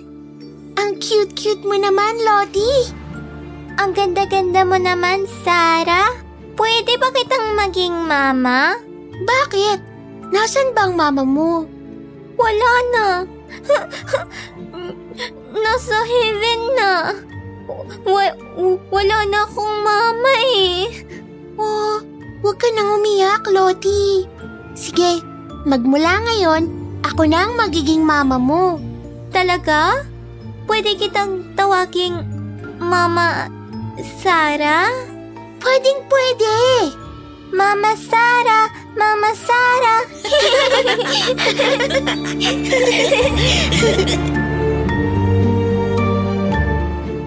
Ang 0.79 1.03
cute-cute 1.03 1.67
mo 1.67 1.75
naman, 1.75 2.23
Lottie. 2.23 2.95
Ang 3.83 3.91
ganda-ganda 3.95 4.63
mo 4.63 4.79
naman, 4.79 5.27
Sarah. 5.43 6.15
Pwede 6.55 6.95
ba 6.99 7.11
kitang 7.11 7.59
maging 7.59 8.07
mama? 8.07 8.79
Bakit? 9.27 9.79
Nasaan 10.31 10.75
ba 10.75 10.87
ang 10.87 10.95
mama 10.95 11.23
mo? 11.27 11.67
Wala 12.39 12.73
na. 12.95 13.38
Nasa 15.65 15.99
heaven 16.05 16.61
na. 16.77 16.93
Wa- 18.05 18.37
wala 18.89 19.19
na 19.29 19.45
akong 19.45 19.77
mama 19.85 20.33
eh. 20.55 21.05
Oh, 21.59 22.01
huwag 22.41 22.57
ka 22.57 22.69
nang 22.73 23.03
umiyak, 23.03 23.45
Lottie. 23.51 24.25
Sige, 24.79 25.21
magmula 25.67 26.23
ngayon, 26.23 26.71
ako 27.03 27.27
na 27.27 27.51
ang 27.51 27.59
magiging 27.59 28.07
mama 28.07 28.39
mo. 28.39 28.79
Talaga? 29.35 30.07
Pwede 30.69 30.95
kitang 31.01 31.57
tawaging 31.57 32.21
Mama 32.79 33.51
Sarah? 34.23 34.87
Pwedeng 35.59 36.07
pwede. 36.07 36.55
Mama 37.51 37.99
Sarah! 37.99 38.71
Mama 38.97 39.31
Sarah! 39.37 40.05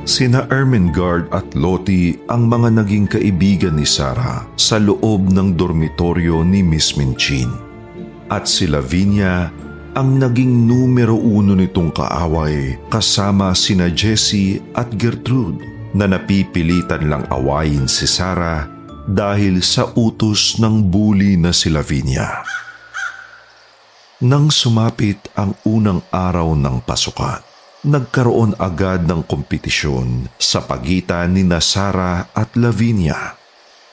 Sina 0.07 0.49
Ermengarde 0.49 1.29
at 1.29 1.45
Lottie 1.53 2.17
ang 2.31 2.49
mga 2.49 2.81
naging 2.81 3.05
kaibigan 3.05 3.77
ni 3.77 3.85
Sarah 3.85 4.47
sa 4.57 4.81
loob 4.81 5.29
ng 5.29 5.53
dormitoryo 5.59 6.41
ni 6.41 6.65
Miss 6.65 6.97
Minchin. 6.97 7.51
At 8.31 8.47
si 8.47 8.65
Lavinia 8.65 9.51
ang 9.91 10.23
naging 10.23 10.71
numero 10.71 11.19
uno 11.19 11.51
nitong 11.51 11.91
kaaway 11.91 12.79
kasama 12.87 13.51
sina 13.51 13.91
Jessie 13.91 14.63
at 14.71 14.87
Gertrude 14.95 15.59
na 15.91 16.07
napipilitan 16.07 17.11
lang 17.11 17.27
awayin 17.27 17.91
si 17.91 18.07
Sarah 18.07 18.70
dahil 19.07 19.65
sa 19.65 19.89
utos 19.97 20.61
ng 20.61 20.85
bully 20.89 21.37
na 21.39 21.49
si 21.49 21.73
Lavinia. 21.73 22.45
Nang 24.21 24.53
sumapit 24.53 25.33
ang 25.33 25.57
unang 25.65 26.05
araw 26.13 26.53
ng 26.53 26.85
pasukan, 26.85 27.41
nagkaroon 27.81 28.53
agad 28.61 29.09
ng 29.09 29.25
kompetisyon 29.25 30.29
sa 30.37 30.61
pagitan 30.61 31.33
ni 31.33 31.41
Sarah 31.57 32.29
at 32.29 32.53
Lavinia. 32.53 33.33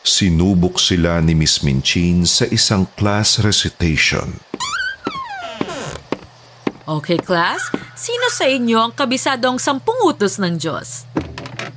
Sinubok 0.04 0.76
sila 0.76 1.24
ni 1.24 1.32
Miss 1.32 1.64
Minchin 1.64 2.28
sa 2.28 2.44
isang 2.48 2.84
class 2.96 3.40
recitation. 3.40 4.36
Okay, 6.88 7.20
class? 7.20 7.68
Sino 7.92 8.32
sa 8.32 8.48
inyo 8.48 8.80
ang 8.80 8.92
kabisadong 8.96 9.60
sampung 9.60 9.96
utos 10.08 10.40
ng 10.40 10.56
Diyos? 10.56 11.04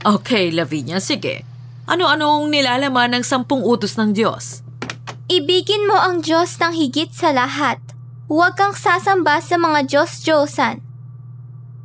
Okay, 0.03 0.51
Lavinia, 0.55 1.03
sige. 1.03 1.50
Ano-anong 1.89 2.49
nilalaman 2.53 3.17
ng 3.17 3.23
sampung 3.25 3.65
utos 3.65 3.97
ng 3.97 4.13
Diyos? 4.13 4.61
Ibigin 5.31 5.87
mo 5.87 5.95
ang 5.95 6.19
Diyos 6.21 6.59
ng 6.59 6.75
higit 6.75 7.15
sa 7.15 7.31
lahat. 7.31 7.79
huwag 8.31 8.55
kang 8.55 8.71
sasamba 8.71 9.43
sa 9.43 9.59
mga 9.59 9.91
Diyos-Diyosan. 9.91 10.79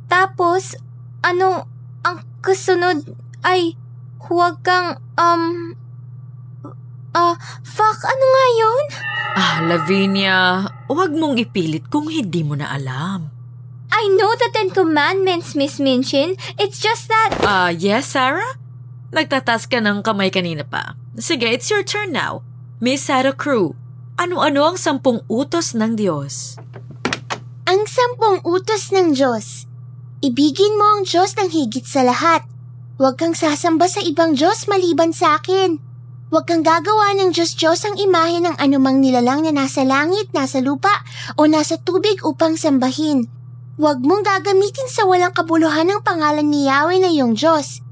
Tapos, 0.07 0.79
ano, 1.19 1.67
ang 2.07 2.23
kasunod 2.39 3.03
ay 3.43 3.75
huwag 4.31 4.63
kang, 4.63 4.95
um, 5.19 5.75
ah, 7.11 7.19
uh, 7.19 7.35
fuck, 7.67 7.99
ano 7.99 8.25
nga 8.31 8.45
yun? 8.55 8.83
Ah, 9.35 9.57
Lavinia, 9.67 10.37
huwag 10.87 11.11
mong 11.11 11.35
ipilit 11.35 11.91
kung 11.91 12.07
hindi 12.07 12.47
mo 12.47 12.55
na 12.55 12.71
alam. 12.71 13.27
I 13.91 14.07
know 14.15 14.31
the 14.39 14.47
Ten 14.55 14.71
Commandments, 14.71 15.51
Miss 15.51 15.83
Minchin. 15.83 16.39
It's 16.55 16.79
just 16.79 17.11
that... 17.11 17.35
Ah, 17.43 17.67
uh, 17.67 17.69
yes, 17.75 18.15
Sarah? 18.15 18.55
Nagtatas 19.07 19.71
ka 19.71 19.79
ng 19.79 20.03
kamay 20.03 20.27
kanina 20.27 20.67
pa. 20.67 20.99
Sige, 21.15 21.47
it's 21.47 21.71
your 21.71 21.79
turn 21.79 22.11
now. 22.11 22.43
Miss 22.83 23.07
Sarah 23.07 23.31
Crew, 23.31 23.71
ano-ano 24.19 24.67
ang 24.67 24.75
sampung 24.75 25.23
utos 25.31 25.71
ng 25.71 25.95
Diyos? 25.95 26.59
Ang 27.63 27.87
sampung 27.87 28.43
utos 28.43 28.91
ng 28.91 29.15
Diyos. 29.15 29.63
Ibigin 30.19 30.75
mo 30.75 30.99
ang 30.99 31.01
Diyos 31.07 31.39
ng 31.39 31.47
higit 31.47 31.87
sa 31.87 32.03
lahat. 32.03 32.43
Huwag 32.99 33.15
kang 33.15 33.31
sasamba 33.31 33.87
sa 33.87 34.03
ibang 34.03 34.35
Diyos 34.35 34.67
maliban 34.67 35.15
sa 35.15 35.39
akin. 35.39 35.79
Huwag 36.27 36.43
kang 36.43 36.59
gagawa 36.59 37.15
ng 37.15 37.31
Diyos-Diyos 37.31 37.87
ang 37.87 37.95
imahe 37.95 38.43
ng 38.43 38.59
anumang 38.59 38.99
nilalang 38.99 39.47
na 39.47 39.55
nasa 39.55 39.87
langit, 39.87 40.35
nasa 40.35 40.59
lupa, 40.59 40.91
o 41.39 41.47
nasa 41.47 41.79
tubig 41.79 42.19
upang 42.27 42.59
sambahin. 42.59 43.31
Huwag 43.79 44.03
mong 44.03 44.27
gagamitin 44.27 44.91
sa 44.91 45.07
walang 45.07 45.31
kabuluhan 45.31 45.87
ang 45.87 46.03
pangalan 46.03 46.43
ni 46.43 46.67
Yahweh 46.67 46.99
na 46.99 47.07
iyong 47.07 47.31
Diyos. 47.31 47.86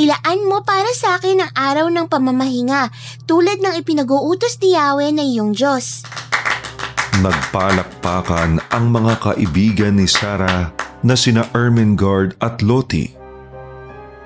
Ilaan 0.00 0.48
mo 0.48 0.64
para 0.64 0.88
sa 0.96 1.20
akin 1.20 1.44
ang 1.44 1.52
araw 1.52 1.92
ng 1.92 2.08
pamamahinga 2.08 2.88
tulad 3.28 3.60
ng 3.60 3.76
ipinag-uutos 3.84 4.56
ni 4.64 4.72
Yahweh 4.72 5.12
na 5.12 5.20
iyong 5.20 5.52
Diyos. 5.52 6.08
Nagpalakpakan 7.20 8.64
ang 8.72 8.84
mga 8.88 9.20
kaibigan 9.20 10.00
ni 10.00 10.08
Sarah 10.08 10.72
na 11.04 11.12
sina 11.12 11.44
Ermengarde 11.52 12.32
at 12.40 12.64
Lottie. 12.64 13.12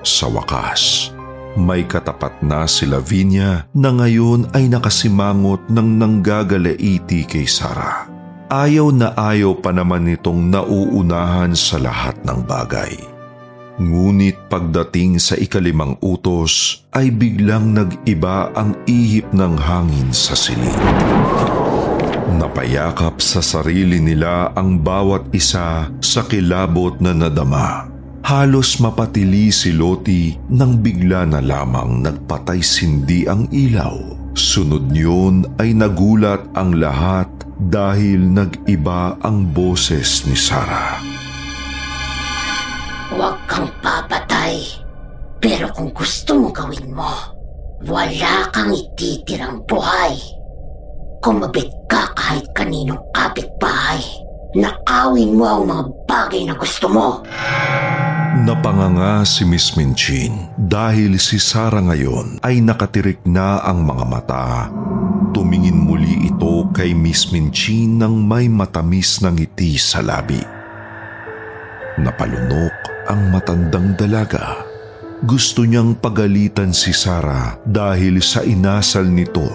Sa 0.06 0.30
wakas, 0.30 1.10
may 1.58 1.82
katapat 1.82 2.38
na 2.38 2.70
si 2.70 2.87
Lavinia 2.87 3.66
na 3.74 3.90
ngayon 3.90 4.54
ay 4.54 4.70
nakasimangot 4.70 5.66
ng 5.74 5.88
nanggagalaiti 5.98 7.26
kay 7.26 7.50
Sarah. 7.50 8.06
Ayaw 8.46 8.94
na 8.94 9.10
ayaw 9.18 9.58
pa 9.58 9.74
naman 9.74 10.06
nitong 10.06 10.54
nauunahan 10.54 11.50
sa 11.58 11.82
lahat 11.82 12.14
ng 12.22 12.46
bagay. 12.46 13.13
Ngunit 13.74 14.46
pagdating 14.46 15.18
sa 15.18 15.34
ikalimang 15.34 15.98
utos 15.98 16.87
ay 16.94 17.10
biglang 17.10 17.74
nag-iba 17.74 18.54
ang 18.54 18.78
ihip 18.87 19.34
ng 19.34 19.54
hangin 19.58 20.14
sa 20.14 20.38
silid. 20.38 20.78
Napayakap 22.38 23.18
sa 23.18 23.42
sarili 23.42 23.98
nila 23.98 24.54
ang 24.54 24.78
bawat 24.78 25.26
isa 25.34 25.90
sa 25.98 26.22
kilabot 26.22 27.02
na 27.02 27.18
nadama. 27.18 27.90
Halos 28.22 28.78
mapatili 28.78 29.50
si 29.50 29.74
Loti 29.74 30.38
nang 30.54 30.78
bigla 30.78 31.26
na 31.26 31.42
lamang 31.42 31.98
nagpatay 31.98 32.62
sindi 32.62 33.26
ang 33.26 33.50
ilaw. 33.50 33.98
Sunod 34.38 34.94
niyon 34.94 35.58
ay 35.58 35.74
nagulat 35.74 36.46
ang 36.54 36.78
lahat 36.78 37.26
dahil 37.58 38.22
nag-iba 38.22 39.18
ang 39.18 39.50
boses 39.50 40.26
ni 40.30 40.38
Sarah. 40.38 41.02
Huwag 43.14 43.43
kang 43.55 43.71
papatay. 43.79 44.59
Pero 45.38 45.71
kung 45.71 45.95
gusto 45.95 46.35
mo 46.35 46.49
gawin 46.51 46.90
mo, 46.90 47.14
wala 47.87 48.51
kang 48.51 48.75
ititirang 48.75 49.62
buhay. 49.62 50.19
Kumabit 51.23 51.71
ka 51.87 52.11
kahit 52.19 52.51
kaninong 52.51 52.99
kapitbahay. 53.14 54.03
Nakawin 54.59 55.38
mo 55.38 55.47
ang 55.47 55.62
mga 55.71 55.85
bagay 56.11 56.43
na 56.51 56.55
gusto 56.59 56.90
mo. 56.90 57.23
Napanganga 58.35 59.23
si 59.23 59.47
Miss 59.47 59.79
Minchin 59.79 60.51
dahil 60.59 61.14
si 61.23 61.38
Sarah 61.38 61.87
ngayon 61.87 62.43
ay 62.43 62.59
nakatirik 62.59 63.23
na 63.23 63.62
ang 63.62 63.87
mga 63.87 64.05
mata 64.11 64.47
Tumingin 65.35 65.75
muli 65.75 66.31
ito 66.31 66.67
kay 66.71 66.95
Miss 66.95 67.35
Minchin 67.35 67.99
nang 67.99 68.23
may 68.23 68.47
matamis 68.47 69.19
na 69.19 69.35
ngiti 69.35 69.75
sa 69.75 69.99
labi. 69.99 70.38
Napalunok 71.99 72.93
ang 73.09 73.31
matandang 73.33 73.97
dalaga. 73.97 74.64
Gusto 75.25 75.64
niyang 75.64 75.97
pagalitan 75.97 76.77
si 76.77 76.93
Sarah 76.93 77.57
dahil 77.64 78.21
sa 78.21 78.45
inasal 78.45 79.09
nito. 79.09 79.49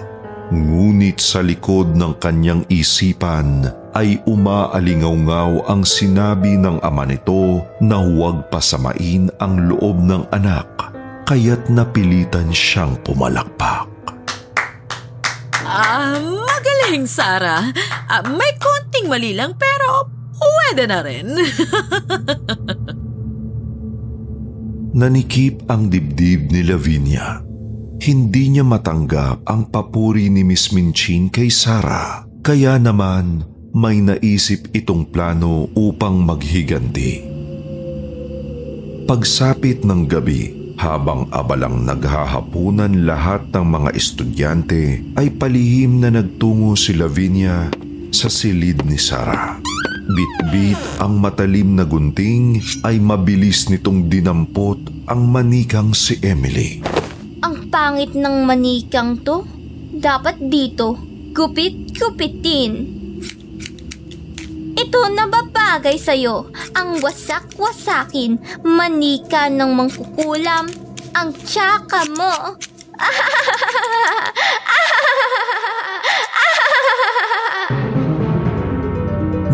Ngunit 0.50 1.22
sa 1.22 1.46
likod 1.46 1.94
ng 1.94 2.18
kanyang 2.18 2.66
isipan 2.66 3.70
ay 3.94 4.18
umaalingaw 4.26 5.70
ang 5.70 5.86
sinabi 5.86 6.58
ng 6.58 6.82
ama 6.82 7.06
nito 7.06 7.62
na 7.78 8.02
huwag 8.02 8.50
pasamain 8.50 9.30
ang 9.38 9.70
loob 9.70 10.02
ng 10.02 10.26
anak 10.34 10.90
kaya't 11.30 11.70
napilitan 11.70 12.50
siyang 12.50 12.98
pumalakpak. 13.06 13.86
Ah, 15.62 16.18
uh, 16.18 16.42
magaling, 16.42 17.06
Sarah. 17.06 17.70
Uh, 18.10 18.26
may 18.34 18.50
konting 18.58 19.06
mali 19.06 19.38
lang 19.38 19.54
pero 19.54 20.10
pwede 20.34 20.90
na 20.90 20.98
rin. 21.06 21.30
Nanikip 24.90 25.70
ang 25.70 25.86
dibdib 25.86 26.50
ni 26.50 26.66
Lavinia. 26.66 27.38
Hindi 28.02 28.50
niya 28.50 28.66
matanggap 28.66 29.46
ang 29.46 29.70
papuri 29.70 30.26
ni 30.26 30.42
Miss 30.42 30.74
Minchin 30.74 31.30
kay 31.30 31.46
Sarah. 31.46 32.26
Kaya 32.42 32.74
naman 32.74 33.46
may 33.70 34.02
naisip 34.02 34.74
itong 34.74 35.14
plano 35.14 35.70
upang 35.78 36.18
maghiganti. 36.26 37.22
Pagsapit 39.06 39.86
ng 39.86 40.10
gabi, 40.10 40.74
habang 40.80 41.30
abalang 41.30 41.86
naghahapunan 41.86 43.06
lahat 43.06 43.46
ng 43.54 43.66
mga 43.70 43.90
estudyante 43.94 45.06
ay 45.14 45.30
palihim 45.30 46.02
na 46.02 46.10
nagtungo 46.10 46.74
si 46.74 46.98
Lavinia 46.98 47.70
sa 48.10 48.26
silid 48.26 48.82
ni 48.88 48.98
Sarah. 48.98 49.60
Bit-bit 50.10 50.80
ang 50.98 51.22
matalim 51.22 51.78
na 51.78 51.86
gunting 51.86 52.58
ay 52.82 52.98
mabilis 52.98 53.70
nitong 53.70 54.10
dinampot 54.10 55.06
ang 55.06 55.22
manikang 55.30 55.94
si 55.94 56.18
Emily. 56.18 56.82
Ang 57.46 57.70
pangit 57.70 58.18
ng 58.18 58.42
manikang 58.42 59.22
to. 59.22 59.46
Dapat 59.94 60.50
dito, 60.50 60.98
gupit-gupitin. 61.30 62.72
Ito 64.74 65.00
na 65.14 65.30
babagay 65.30 65.94
sa'yo, 66.00 66.50
ang 66.74 66.98
wasak-wasakin, 67.04 68.64
manika 68.66 69.46
ng 69.46 69.70
mangkukulam, 69.78 70.66
ang 71.14 71.30
tsaka 71.46 72.08
mo. 72.18 72.58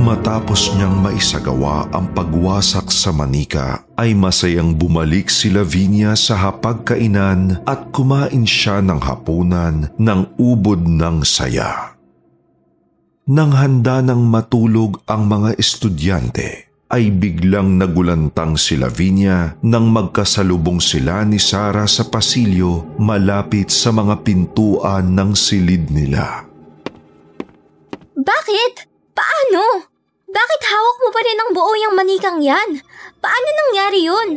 Matapos 0.07 0.71
niyang 0.79 1.03
maisagawa 1.03 1.91
ang 1.91 2.15
pagwasak 2.15 2.95
sa 2.95 3.11
manika, 3.11 3.83
ay 3.99 4.15
masayang 4.15 4.71
bumalik 4.71 5.27
si 5.27 5.51
Lavinia 5.51 6.15
sa 6.15 6.39
hapagkainan 6.47 7.67
at 7.67 7.91
kumain 7.91 8.47
siya 8.47 8.79
ng 8.87 9.03
hapunan 9.03 9.91
ng 9.99 10.21
ubod 10.39 10.87
ng 10.87 11.27
saya. 11.27 11.99
Nang 13.27 13.51
handa 13.51 13.99
ng 13.99 14.23
matulog 14.31 15.03
ang 15.11 15.27
mga 15.27 15.59
estudyante, 15.59 16.71
ay 16.87 17.11
biglang 17.11 17.75
nagulantang 17.75 18.55
si 18.55 18.79
Lavinia 18.79 19.59
nang 19.67 19.91
magkasalubong 19.91 20.79
sila 20.79 21.27
ni 21.27 21.43
Sara 21.43 21.83
sa 21.91 22.07
pasilyo 22.07 22.95
malapit 23.03 23.75
sa 23.75 23.91
mga 23.91 24.23
pintuan 24.23 25.19
ng 25.19 25.35
silid 25.35 25.91
nila. 25.91 26.47
Bakit? 28.15 28.87
Paano? 29.11 29.96
Bakit 30.37 30.63
hawak 30.69 30.97
mo 31.01 31.09
pa 31.09 31.21
rin 31.25 31.41
ang 31.41 31.51
buo 31.57 31.73
yung 31.81 31.97
manikang 31.97 32.45
yan? 32.45 32.85
Paano 33.25 33.49
nangyari 33.49 34.05
yun? 34.05 34.29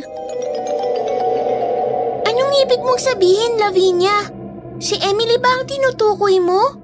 Anong 2.24 2.54
ibig 2.64 2.80
mong 2.80 3.04
sabihin, 3.04 3.60
Lavinia? 3.60 4.32
Si 4.80 4.96
Emily 5.04 5.36
ba 5.44 5.60
ang 5.60 5.68
tinutukoy 5.68 6.40
mo? 6.40 6.80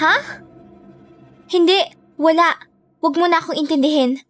Ha? 0.00 0.16
Hindi, 1.52 1.76
wala. 2.16 2.56
Huwag 3.04 3.20
mo 3.20 3.28
na 3.28 3.44
akong 3.44 3.60
intindihin. 3.60 4.24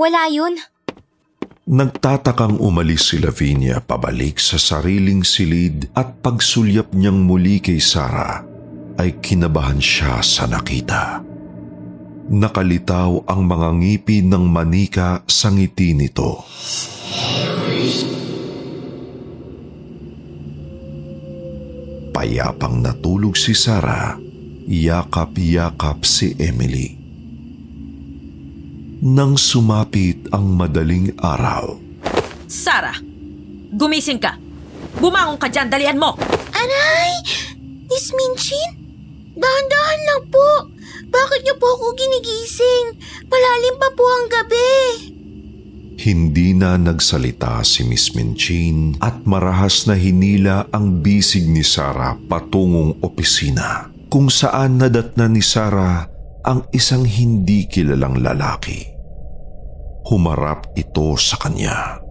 Wala 0.00 0.32
yun. 0.32 0.56
Nagtatakang 1.68 2.56
umalis 2.56 3.12
si 3.12 3.20
Lavinia 3.20 3.84
pabalik 3.84 4.40
sa 4.40 4.56
sariling 4.56 5.20
silid 5.20 5.92
at 5.92 6.24
pagsulyap 6.24 6.96
niyang 6.96 7.20
muli 7.20 7.60
kay 7.60 7.78
Sarah 7.78 8.40
ay 8.96 9.20
kinabahan 9.20 9.78
siya 9.78 10.24
sa 10.24 10.48
nakita. 10.48 11.31
Nakalitaw 12.32 13.28
ang 13.28 13.44
mga 13.44 13.68
ngipin 13.76 14.32
ng 14.32 14.44
manika 14.48 15.20
sa 15.28 15.52
ngiti 15.52 15.92
nito. 15.92 16.40
Payapang 22.16 22.80
natulog 22.80 23.36
si 23.36 23.52
Sarah 23.52 24.16
yakap-yakap 24.64 26.06
si 26.08 26.32
Emily. 26.40 27.02
nang 29.02 29.34
sumapit 29.34 30.30
ang 30.30 30.54
madaling 30.54 31.10
araw. 31.18 31.74
Sara, 32.46 32.94
gumising 33.74 34.22
ka. 34.22 34.38
Bumangon 35.02 35.42
ka 35.42 35.50
dyan, 35.50 35.66
dalian 35.66 35.98
mo. 35.98 36.14
Aray! 36.54 37.10
Miss 37.90 38.14
Minchin? 38.14 38.78
Dahan-dahan 39.34 40.00
lang 40.06 40.22
po. 40.30 40.71
Bakit 41.12 41.40
niyo 41.44 41.54
po 41.60 41.68
ako 41.76 41.92
ginigising? 41.92 42.86
Malalim 43.28 43.76
pa 43.76 43.88
po 43.92 44.04
ang 44.08 44.26
gabi. 44.32 44.72
Hindi 46.02 46.56
na 46.56 46.80
nagsalita 46.80 47.60
si 47.62 47.84
Miss 47.84 48.16
Minchin 48.16 48.96
at 48.98 49.22
marahas 49.28 49.84
na 49.86 49.94
hinila 49.94 50.66
ang 50.72 51.04
bisig 51.04 51.46
ni 51.46 51.62
Sarah 51.62 52.16
patungong 52.26 52.98
opisina 53.04 53.92
kung 54.08 54.32
saan 54.32 54.80
nadatna 54.80 55.28
ni 55.28 55.44
Sarah 55.44 56.08
ang 56.42 56.66
isang 56.74 57.06
hindi 57.06 57.70
kilalang 57.70 58.18
lalaki. 58.18 58.82
Humarap 60.10 60.74
ito 60.74 61.14
sa 61.14 61.38
kanya. 61.38 62.02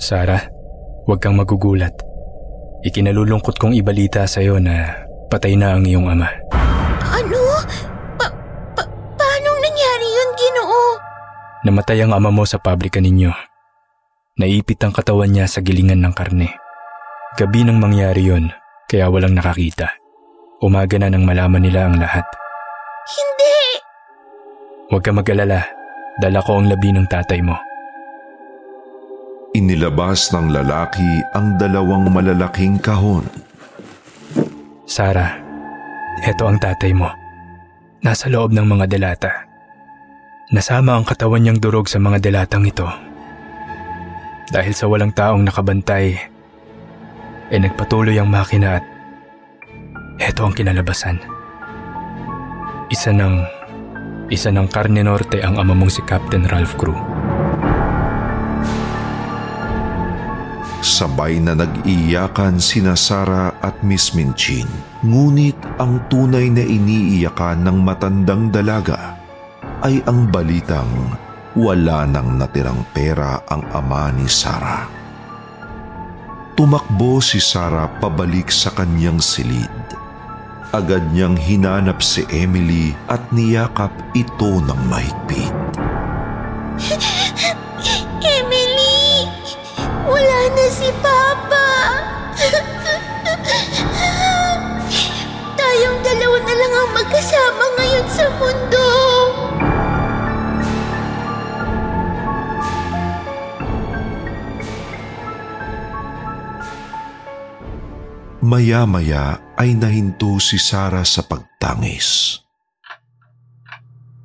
Sarah, 0.00 0.48
huwag 1.04 1.20
kang 1.20 1.36
magugulat. 1.36 1.92
Ikinalulungkot 2.80 3.60
kong 3.60 3.76
ibalita 3.76 4.24
sa 4.24 4.40
iyo 4.40 4.56
na 4.56 5.04
patay 5.28 5.60
na 5.60 5.76
ang 5.76 5.84
iyong 5.84 6.08
ama. 6.08 6.32
Namatay 11.60 12.00
ang 12.00 12.16
ama 12.16 12.32
mo 12.32 12.48
sa 12.48 12.56
pabrika 12.56 13.04
ninyo. 13.04 13.28
Naipit 14.40 14.80
ang 14.80 14.96
katawan 14.96 15.28
niya 15.28 15.44
sa 15.44 15.60
gilingan 15.60 16.00
ng 16.00 16.14
karne. 16.16 16.56
Gabi 17.36 17.68
nang 17.68 17.76
mangyari 17.76 18.24
yon, 18.32 18.48
kaya 18.88 19.12
walang 19.12 19.36
nakakita. 19.36 19.92
Umaga 20.64 20.96
na 20.96 21.12
nang 21.12 21.28
malaman 21.28 21.60
nila 21.60 21.84
ang 21.84 22.00
lahat. 22.00 22.24
Hindi! 23.04 23.60
Huwag 24.88 25.04
ka 25.04 25.12
mag-alala, 25.12 25.60
dala 26.16 26.40
ko 26.40 26.56
ang 26.56 26.72
labi 26.72 26.96
ng 26.96 27.04
tatay 27.04 27.44
mo. 27.44 27.60
Inilabas 29.52 30.32
ng 30.32 30.56
lalaki 30.56 31.20
ang 31.36 31.60
dalawang 31.60 32.08
malalaking 32.08 32.80
kahon. 32.80 33.28
Sarah, 34.88 35.36
eto 36.24 36.48
ang 36.48 36.56
tatay 36.56 36.96
mo. 36.96 37.12
Nasa 38.00 38.32
loob 38.32 38.56
ng 38.56 38.64
mga 38.64 38.88
delata. 38.88 39.49
Nasama 40.50 40.98
ang 40.98 41.06
katawan 41.06 41.46
niyang 41.46 41.62
durog 41.62 41.86
sa 41.86 42.02
mga 42.02 42.18
delatang 42.18 42.66
ito. 42.66 42.82
Dahil 44.50 44.74
sa 44.74 44.90
walang 44.90 45.14
taong 45.14 45.46
nakabantay, 45.46 46.18
eh 47.54 47.60
nagpatuloy 47.62 48.18
ang 48.18 48.26
makina 48.26 48.82
at 48.82 48.84
eto 50.18 50.42
ang 50.42 50.50
kinalabasan. 50.50 51.22
Isa 52.90 53.14
ng, 53.14 53.46
isa 54.26 54.50
ng 54.50 54.66
karne 54.66 55.06
norte 55.06 55.38
ang 55.38 55.54
ama 55.54 55.70
mong 55.70 55.94
si 55.94 56.02
Captain 56.02 56.42
Ralph 56.50 56.74
Crew. 56.74 56.98
Sabay 60.82 61.38
na 61.38 61.54
nag-iyakan 61.54 62.58
sina 62.58 62.98
Sara 62.98 63.54
at 63.62 63.86
Miss 63.86 64.18
Minchin. 64.18 64.66
Ngunit 65.06 65.78
ang 65.78 66.10
tunay 66.10 66.50
na 66.50 66.66
iniiyakan 66.66 67.62
ng 67.70 67.78
matandang 67.86 68.50
dalaga 68.50 69.19
ay 69.80 70.04
ang 70.04 70.28
balitang 70.28 71.16
wala 71.56 72.04
nang 72.04 72.36
natirang 72.36 72.84
pera 72.92 73.40
ang 73.48 73.64
ama 73.72 74.12
ni 74.12 74.28
Sara. 74.28 74.84
Tumakbo 76.54 77.24
si 77.24 77.40
Sara 77.40 77.88
pabalik 77.88 78.52
sa 78.52 78.70
kanyang 78.76 79.18
silid. 79.18 79.72
Agad 80.70 81.10
niyang 81.10 81.34
hinanap 81.34 81.98
si 82.04 82.22
Emily 82.30 82.94
at 83.10 83.18
niyakap 83.34 83.90
ito 84.14 84.62
ng 84.62 84.80
mahigpit. 84.86 85.56
Emily! 88.38 89.26
Wala 90.06 90.38
na 90.54 90.66
si 90.70 90.88
Papa! 91.02 91.66
Tayong 95.58 95.98
dalawa 96.04 96.38
na 96.44 96.54
lang 96.54 96.72
ang 96.76 96.90
magkasama 96.94 97.64
ngayon 97.80 98.06
sa 98.06 98.26
mundo! 98.38 98.99
Maya-maya 108.50 109.54
ay 109.54 109.78
nahinto 109.78 110.42
si 110.42 110.58
Sara 110.58 111.06
sa 111.06 111.22
pagtangis. 111.22 112.42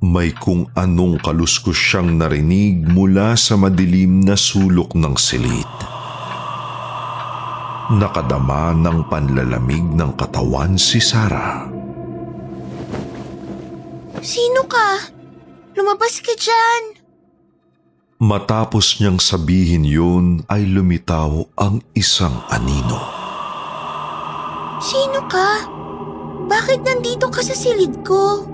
May 0.02 0.34
kung 0.34 0.66
anong 0.74 1.22
kaluskos 1.22 1.78
siyang 1.78 2.18
narinig 2.18 2.90
mula 2.90 3.38
sa 3.38 3.54
madilim 3.54 4.26
na 4.26 4.34
sulok 4.34 4.98
ng 4.98 5.14
silid. 5.14 5.70
Nakadama 7.94 8.74
ng 8.74 9.06
panlalamig 9.06 9.94
ng 9.94 10.18
katawan 10.18 10.74
si 10.74 10.98
Sara. 10.98 11.70
Sino 14.18 14.66
ka? 14.66 15.06
Lumabas 15.78 16.18
ka 16.18 16.34
dyan! 16.34 16.98
Matapos 18.18 18.98
niyang 18.98 19.22
sabihin 19.22 19.86
yun 19.86 20.42
ay 20.50 20.66
lumitaw 20.66 21.46
ang 21.54 21.78
isang 21.94 22.42
anino. 22.50 23.15
Sino 24.76 25.24
ka? 25.28 25.64
Bakit 26.46 26.84
nandito 26.84 27.32
ka 27.32 27.40
sa 27.40 27.56
silid 27.56 28.04
ko? 28.04 28.44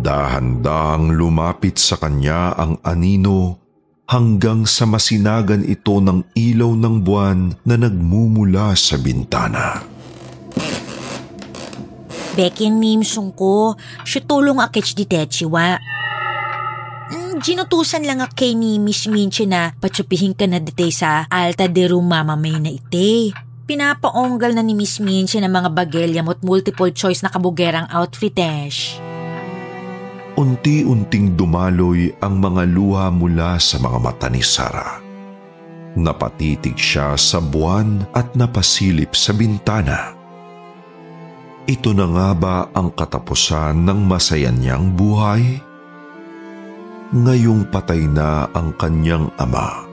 Dahan-dahang 0.00 1.12
lumapit 1.12 1.76
sa 1.76 1.98
kanya 1.98 2.54
ang 2.56 2.78
anino 2.86 3.60
hanggang 4.08 4.66
sa 4.66 4.86
masinagan 4.86 5.66
ito 5.66 5.98
ng 6.02 6.34
ilaw 6.34 6.72
ng 6.74 6.96
buwan 7.02 7.54
na 7.66 7.74
nagmumula 7.78 8.74
sa 8.78 8.98
bintana. 8.98 9.82
Beking 12.38 12.78
nimsong 12.78 13.34
ko, 13.34 13.74
siya 14.06 14.22
tulong 14.22 14.62
akits 14.62 14.94
di 14.94 15.04
techiwa. 15.04 15.76
Mm, 17.10 17.42
ginutusan 17.42 18.06
lang 18.06 18.22
ak 18.22 18.38
kay 18.38 18.54
ni 18.54 18.78
Miss 18.78 19.10
Minche 19.10 19.44
na 19.44 19.74
patsupihin 19.76 20.38
ka 20.38 20.46
na 20.46 20.62
dite 20.62 20.94
sa 20.94 21.26
alta 21.26 21.66
de 21.66 21.90
rumama 21.90 22.38
may 22.38 22.54
na 22.56 22.70
ite. 22.70 23.34
Pinapaonggal 23.70 24.58
na 24.58 24.66
ni 24.66 24.74
Miss 24.74 24.98
Minche 24.98 25.38
ng 25.38 25.46
mga 25.46 25.70
bagelya 25.70 26.26
mo't 26.26 26.42
multiple 26.42 26.90
choice 26.90 27.22
na 27.22 27.30
kabugerang 27.30 27.86
outfitesh. 27.86 28.98
Unti-unting 30.34 31.38
dumaloy 31.38 32.10
ang 32.18 32.42
mga 32.42 32.66
luha 32.66 33.14
mula 33.14 33.62
sa 33.62 33.78
mga 33.78 33.98
mata 34.02 34.26
ni 34.26 34.42
Sara. 34.42 34.98
Napatitig 35.94 36.74
siya 36.74 37.14
sa 37.14 37.38
buwan 37.38 38.10
at 38.10 38.34
napasilip 38.34 39.14
sa 39.14 39.30
bintana. 39.38 40.18
Ito 41.70 41.94
na 41.94 42.10
nga 42.10 42.28
ba 42.34 42.56
ang 42.74 42.90
katapusan 42.90 43.86
ng 43.86 44.00
masaya 44.02 44.50
niyang 44.50 44.98
buhay? 44.98 45.62
Ngayong 47.14 47.70
patay 47.70 48.02
na 48.10 48.50
ang 48.50 48.74
kanyang 48.74 49.30
ama, 49.38 49.89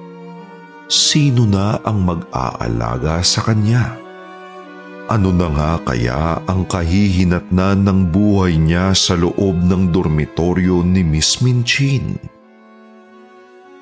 sino 0.88 1.44
na 1.44 1.80
ang 1.84 2.04
mag-aalaga 2.04 3.20
sa 3.24 3.44
kanya? 3.44 3.96
Ano 5.08 5.32
na 5.32 5.48
nga 5.48 5.72
kaya 5.88 6.44
ang 6.44 6.68
kahihinatnan 6.68 7.88
ng 7.88 8.00
buhay 8.12 8.60
niya 8.60 8.92
sa 8.92 9.16
loob 9.16 9.56
ng 9.64 9.92
dormitoryo 9.92 10.84
ni 10.84 11.00
Miss 11.00 11.40
Minchin? 11.40 12.20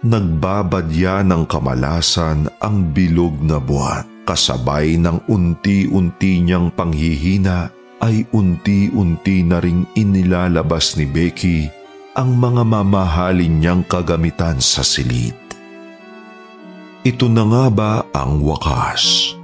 Nagbabadya 0.06 1.26
ng 1.26 1.50
kamalasan 1.50 2.46
ang 2.62 2.94
bilog 2.94 3.42
na 3.42 3.58
buwan 3.58 4.06
kasabay 4.26 4.98
ng 5.02 5.30
unti-unti 5.30 6.42
niyang 6.42 6.74
panghihina 6.74 7.70
ay 8.02 8.26
unti-unti 8.34 9.46
na 9.46 9.62
ring 9.62 9.86
inilalabas 9.98 10.98
ni 10.98 11.10
Becky 11.10 11.70
ang 12.18 12.38
mga 12.38 12.66
mamahalin 12.66 13.62
niyang 13.62 13.82
kagamitan 13.86 14.62
sa 14.62 14.82
silid. 14.82 15.45
Ito 17.06 17.30
na 17.30 17.46
nga 17.46 17.66
ba 17.70 17.92
ang 18.18 18.42
wakas? 18.42 19.38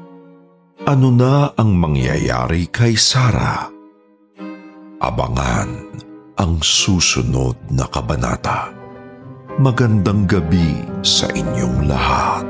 Ano 0.82 1.14
na 1.14 1.54
ang 1.54 1.78
mangyayari 1.78 2.66
kay 2.74 2.98
Sarah? 2.98 3.70
Abangan 4.98 5.70
ang 6.42 6.58
susunod 6.58 7.54
na 7.70 7.86
kabanata. 7.86 8.74
Magandang 9.62 10.26
gabi 10.26 10.82
sa 11.06 11.30
inyong 11.30 11.86
lahat. 11.86 12.50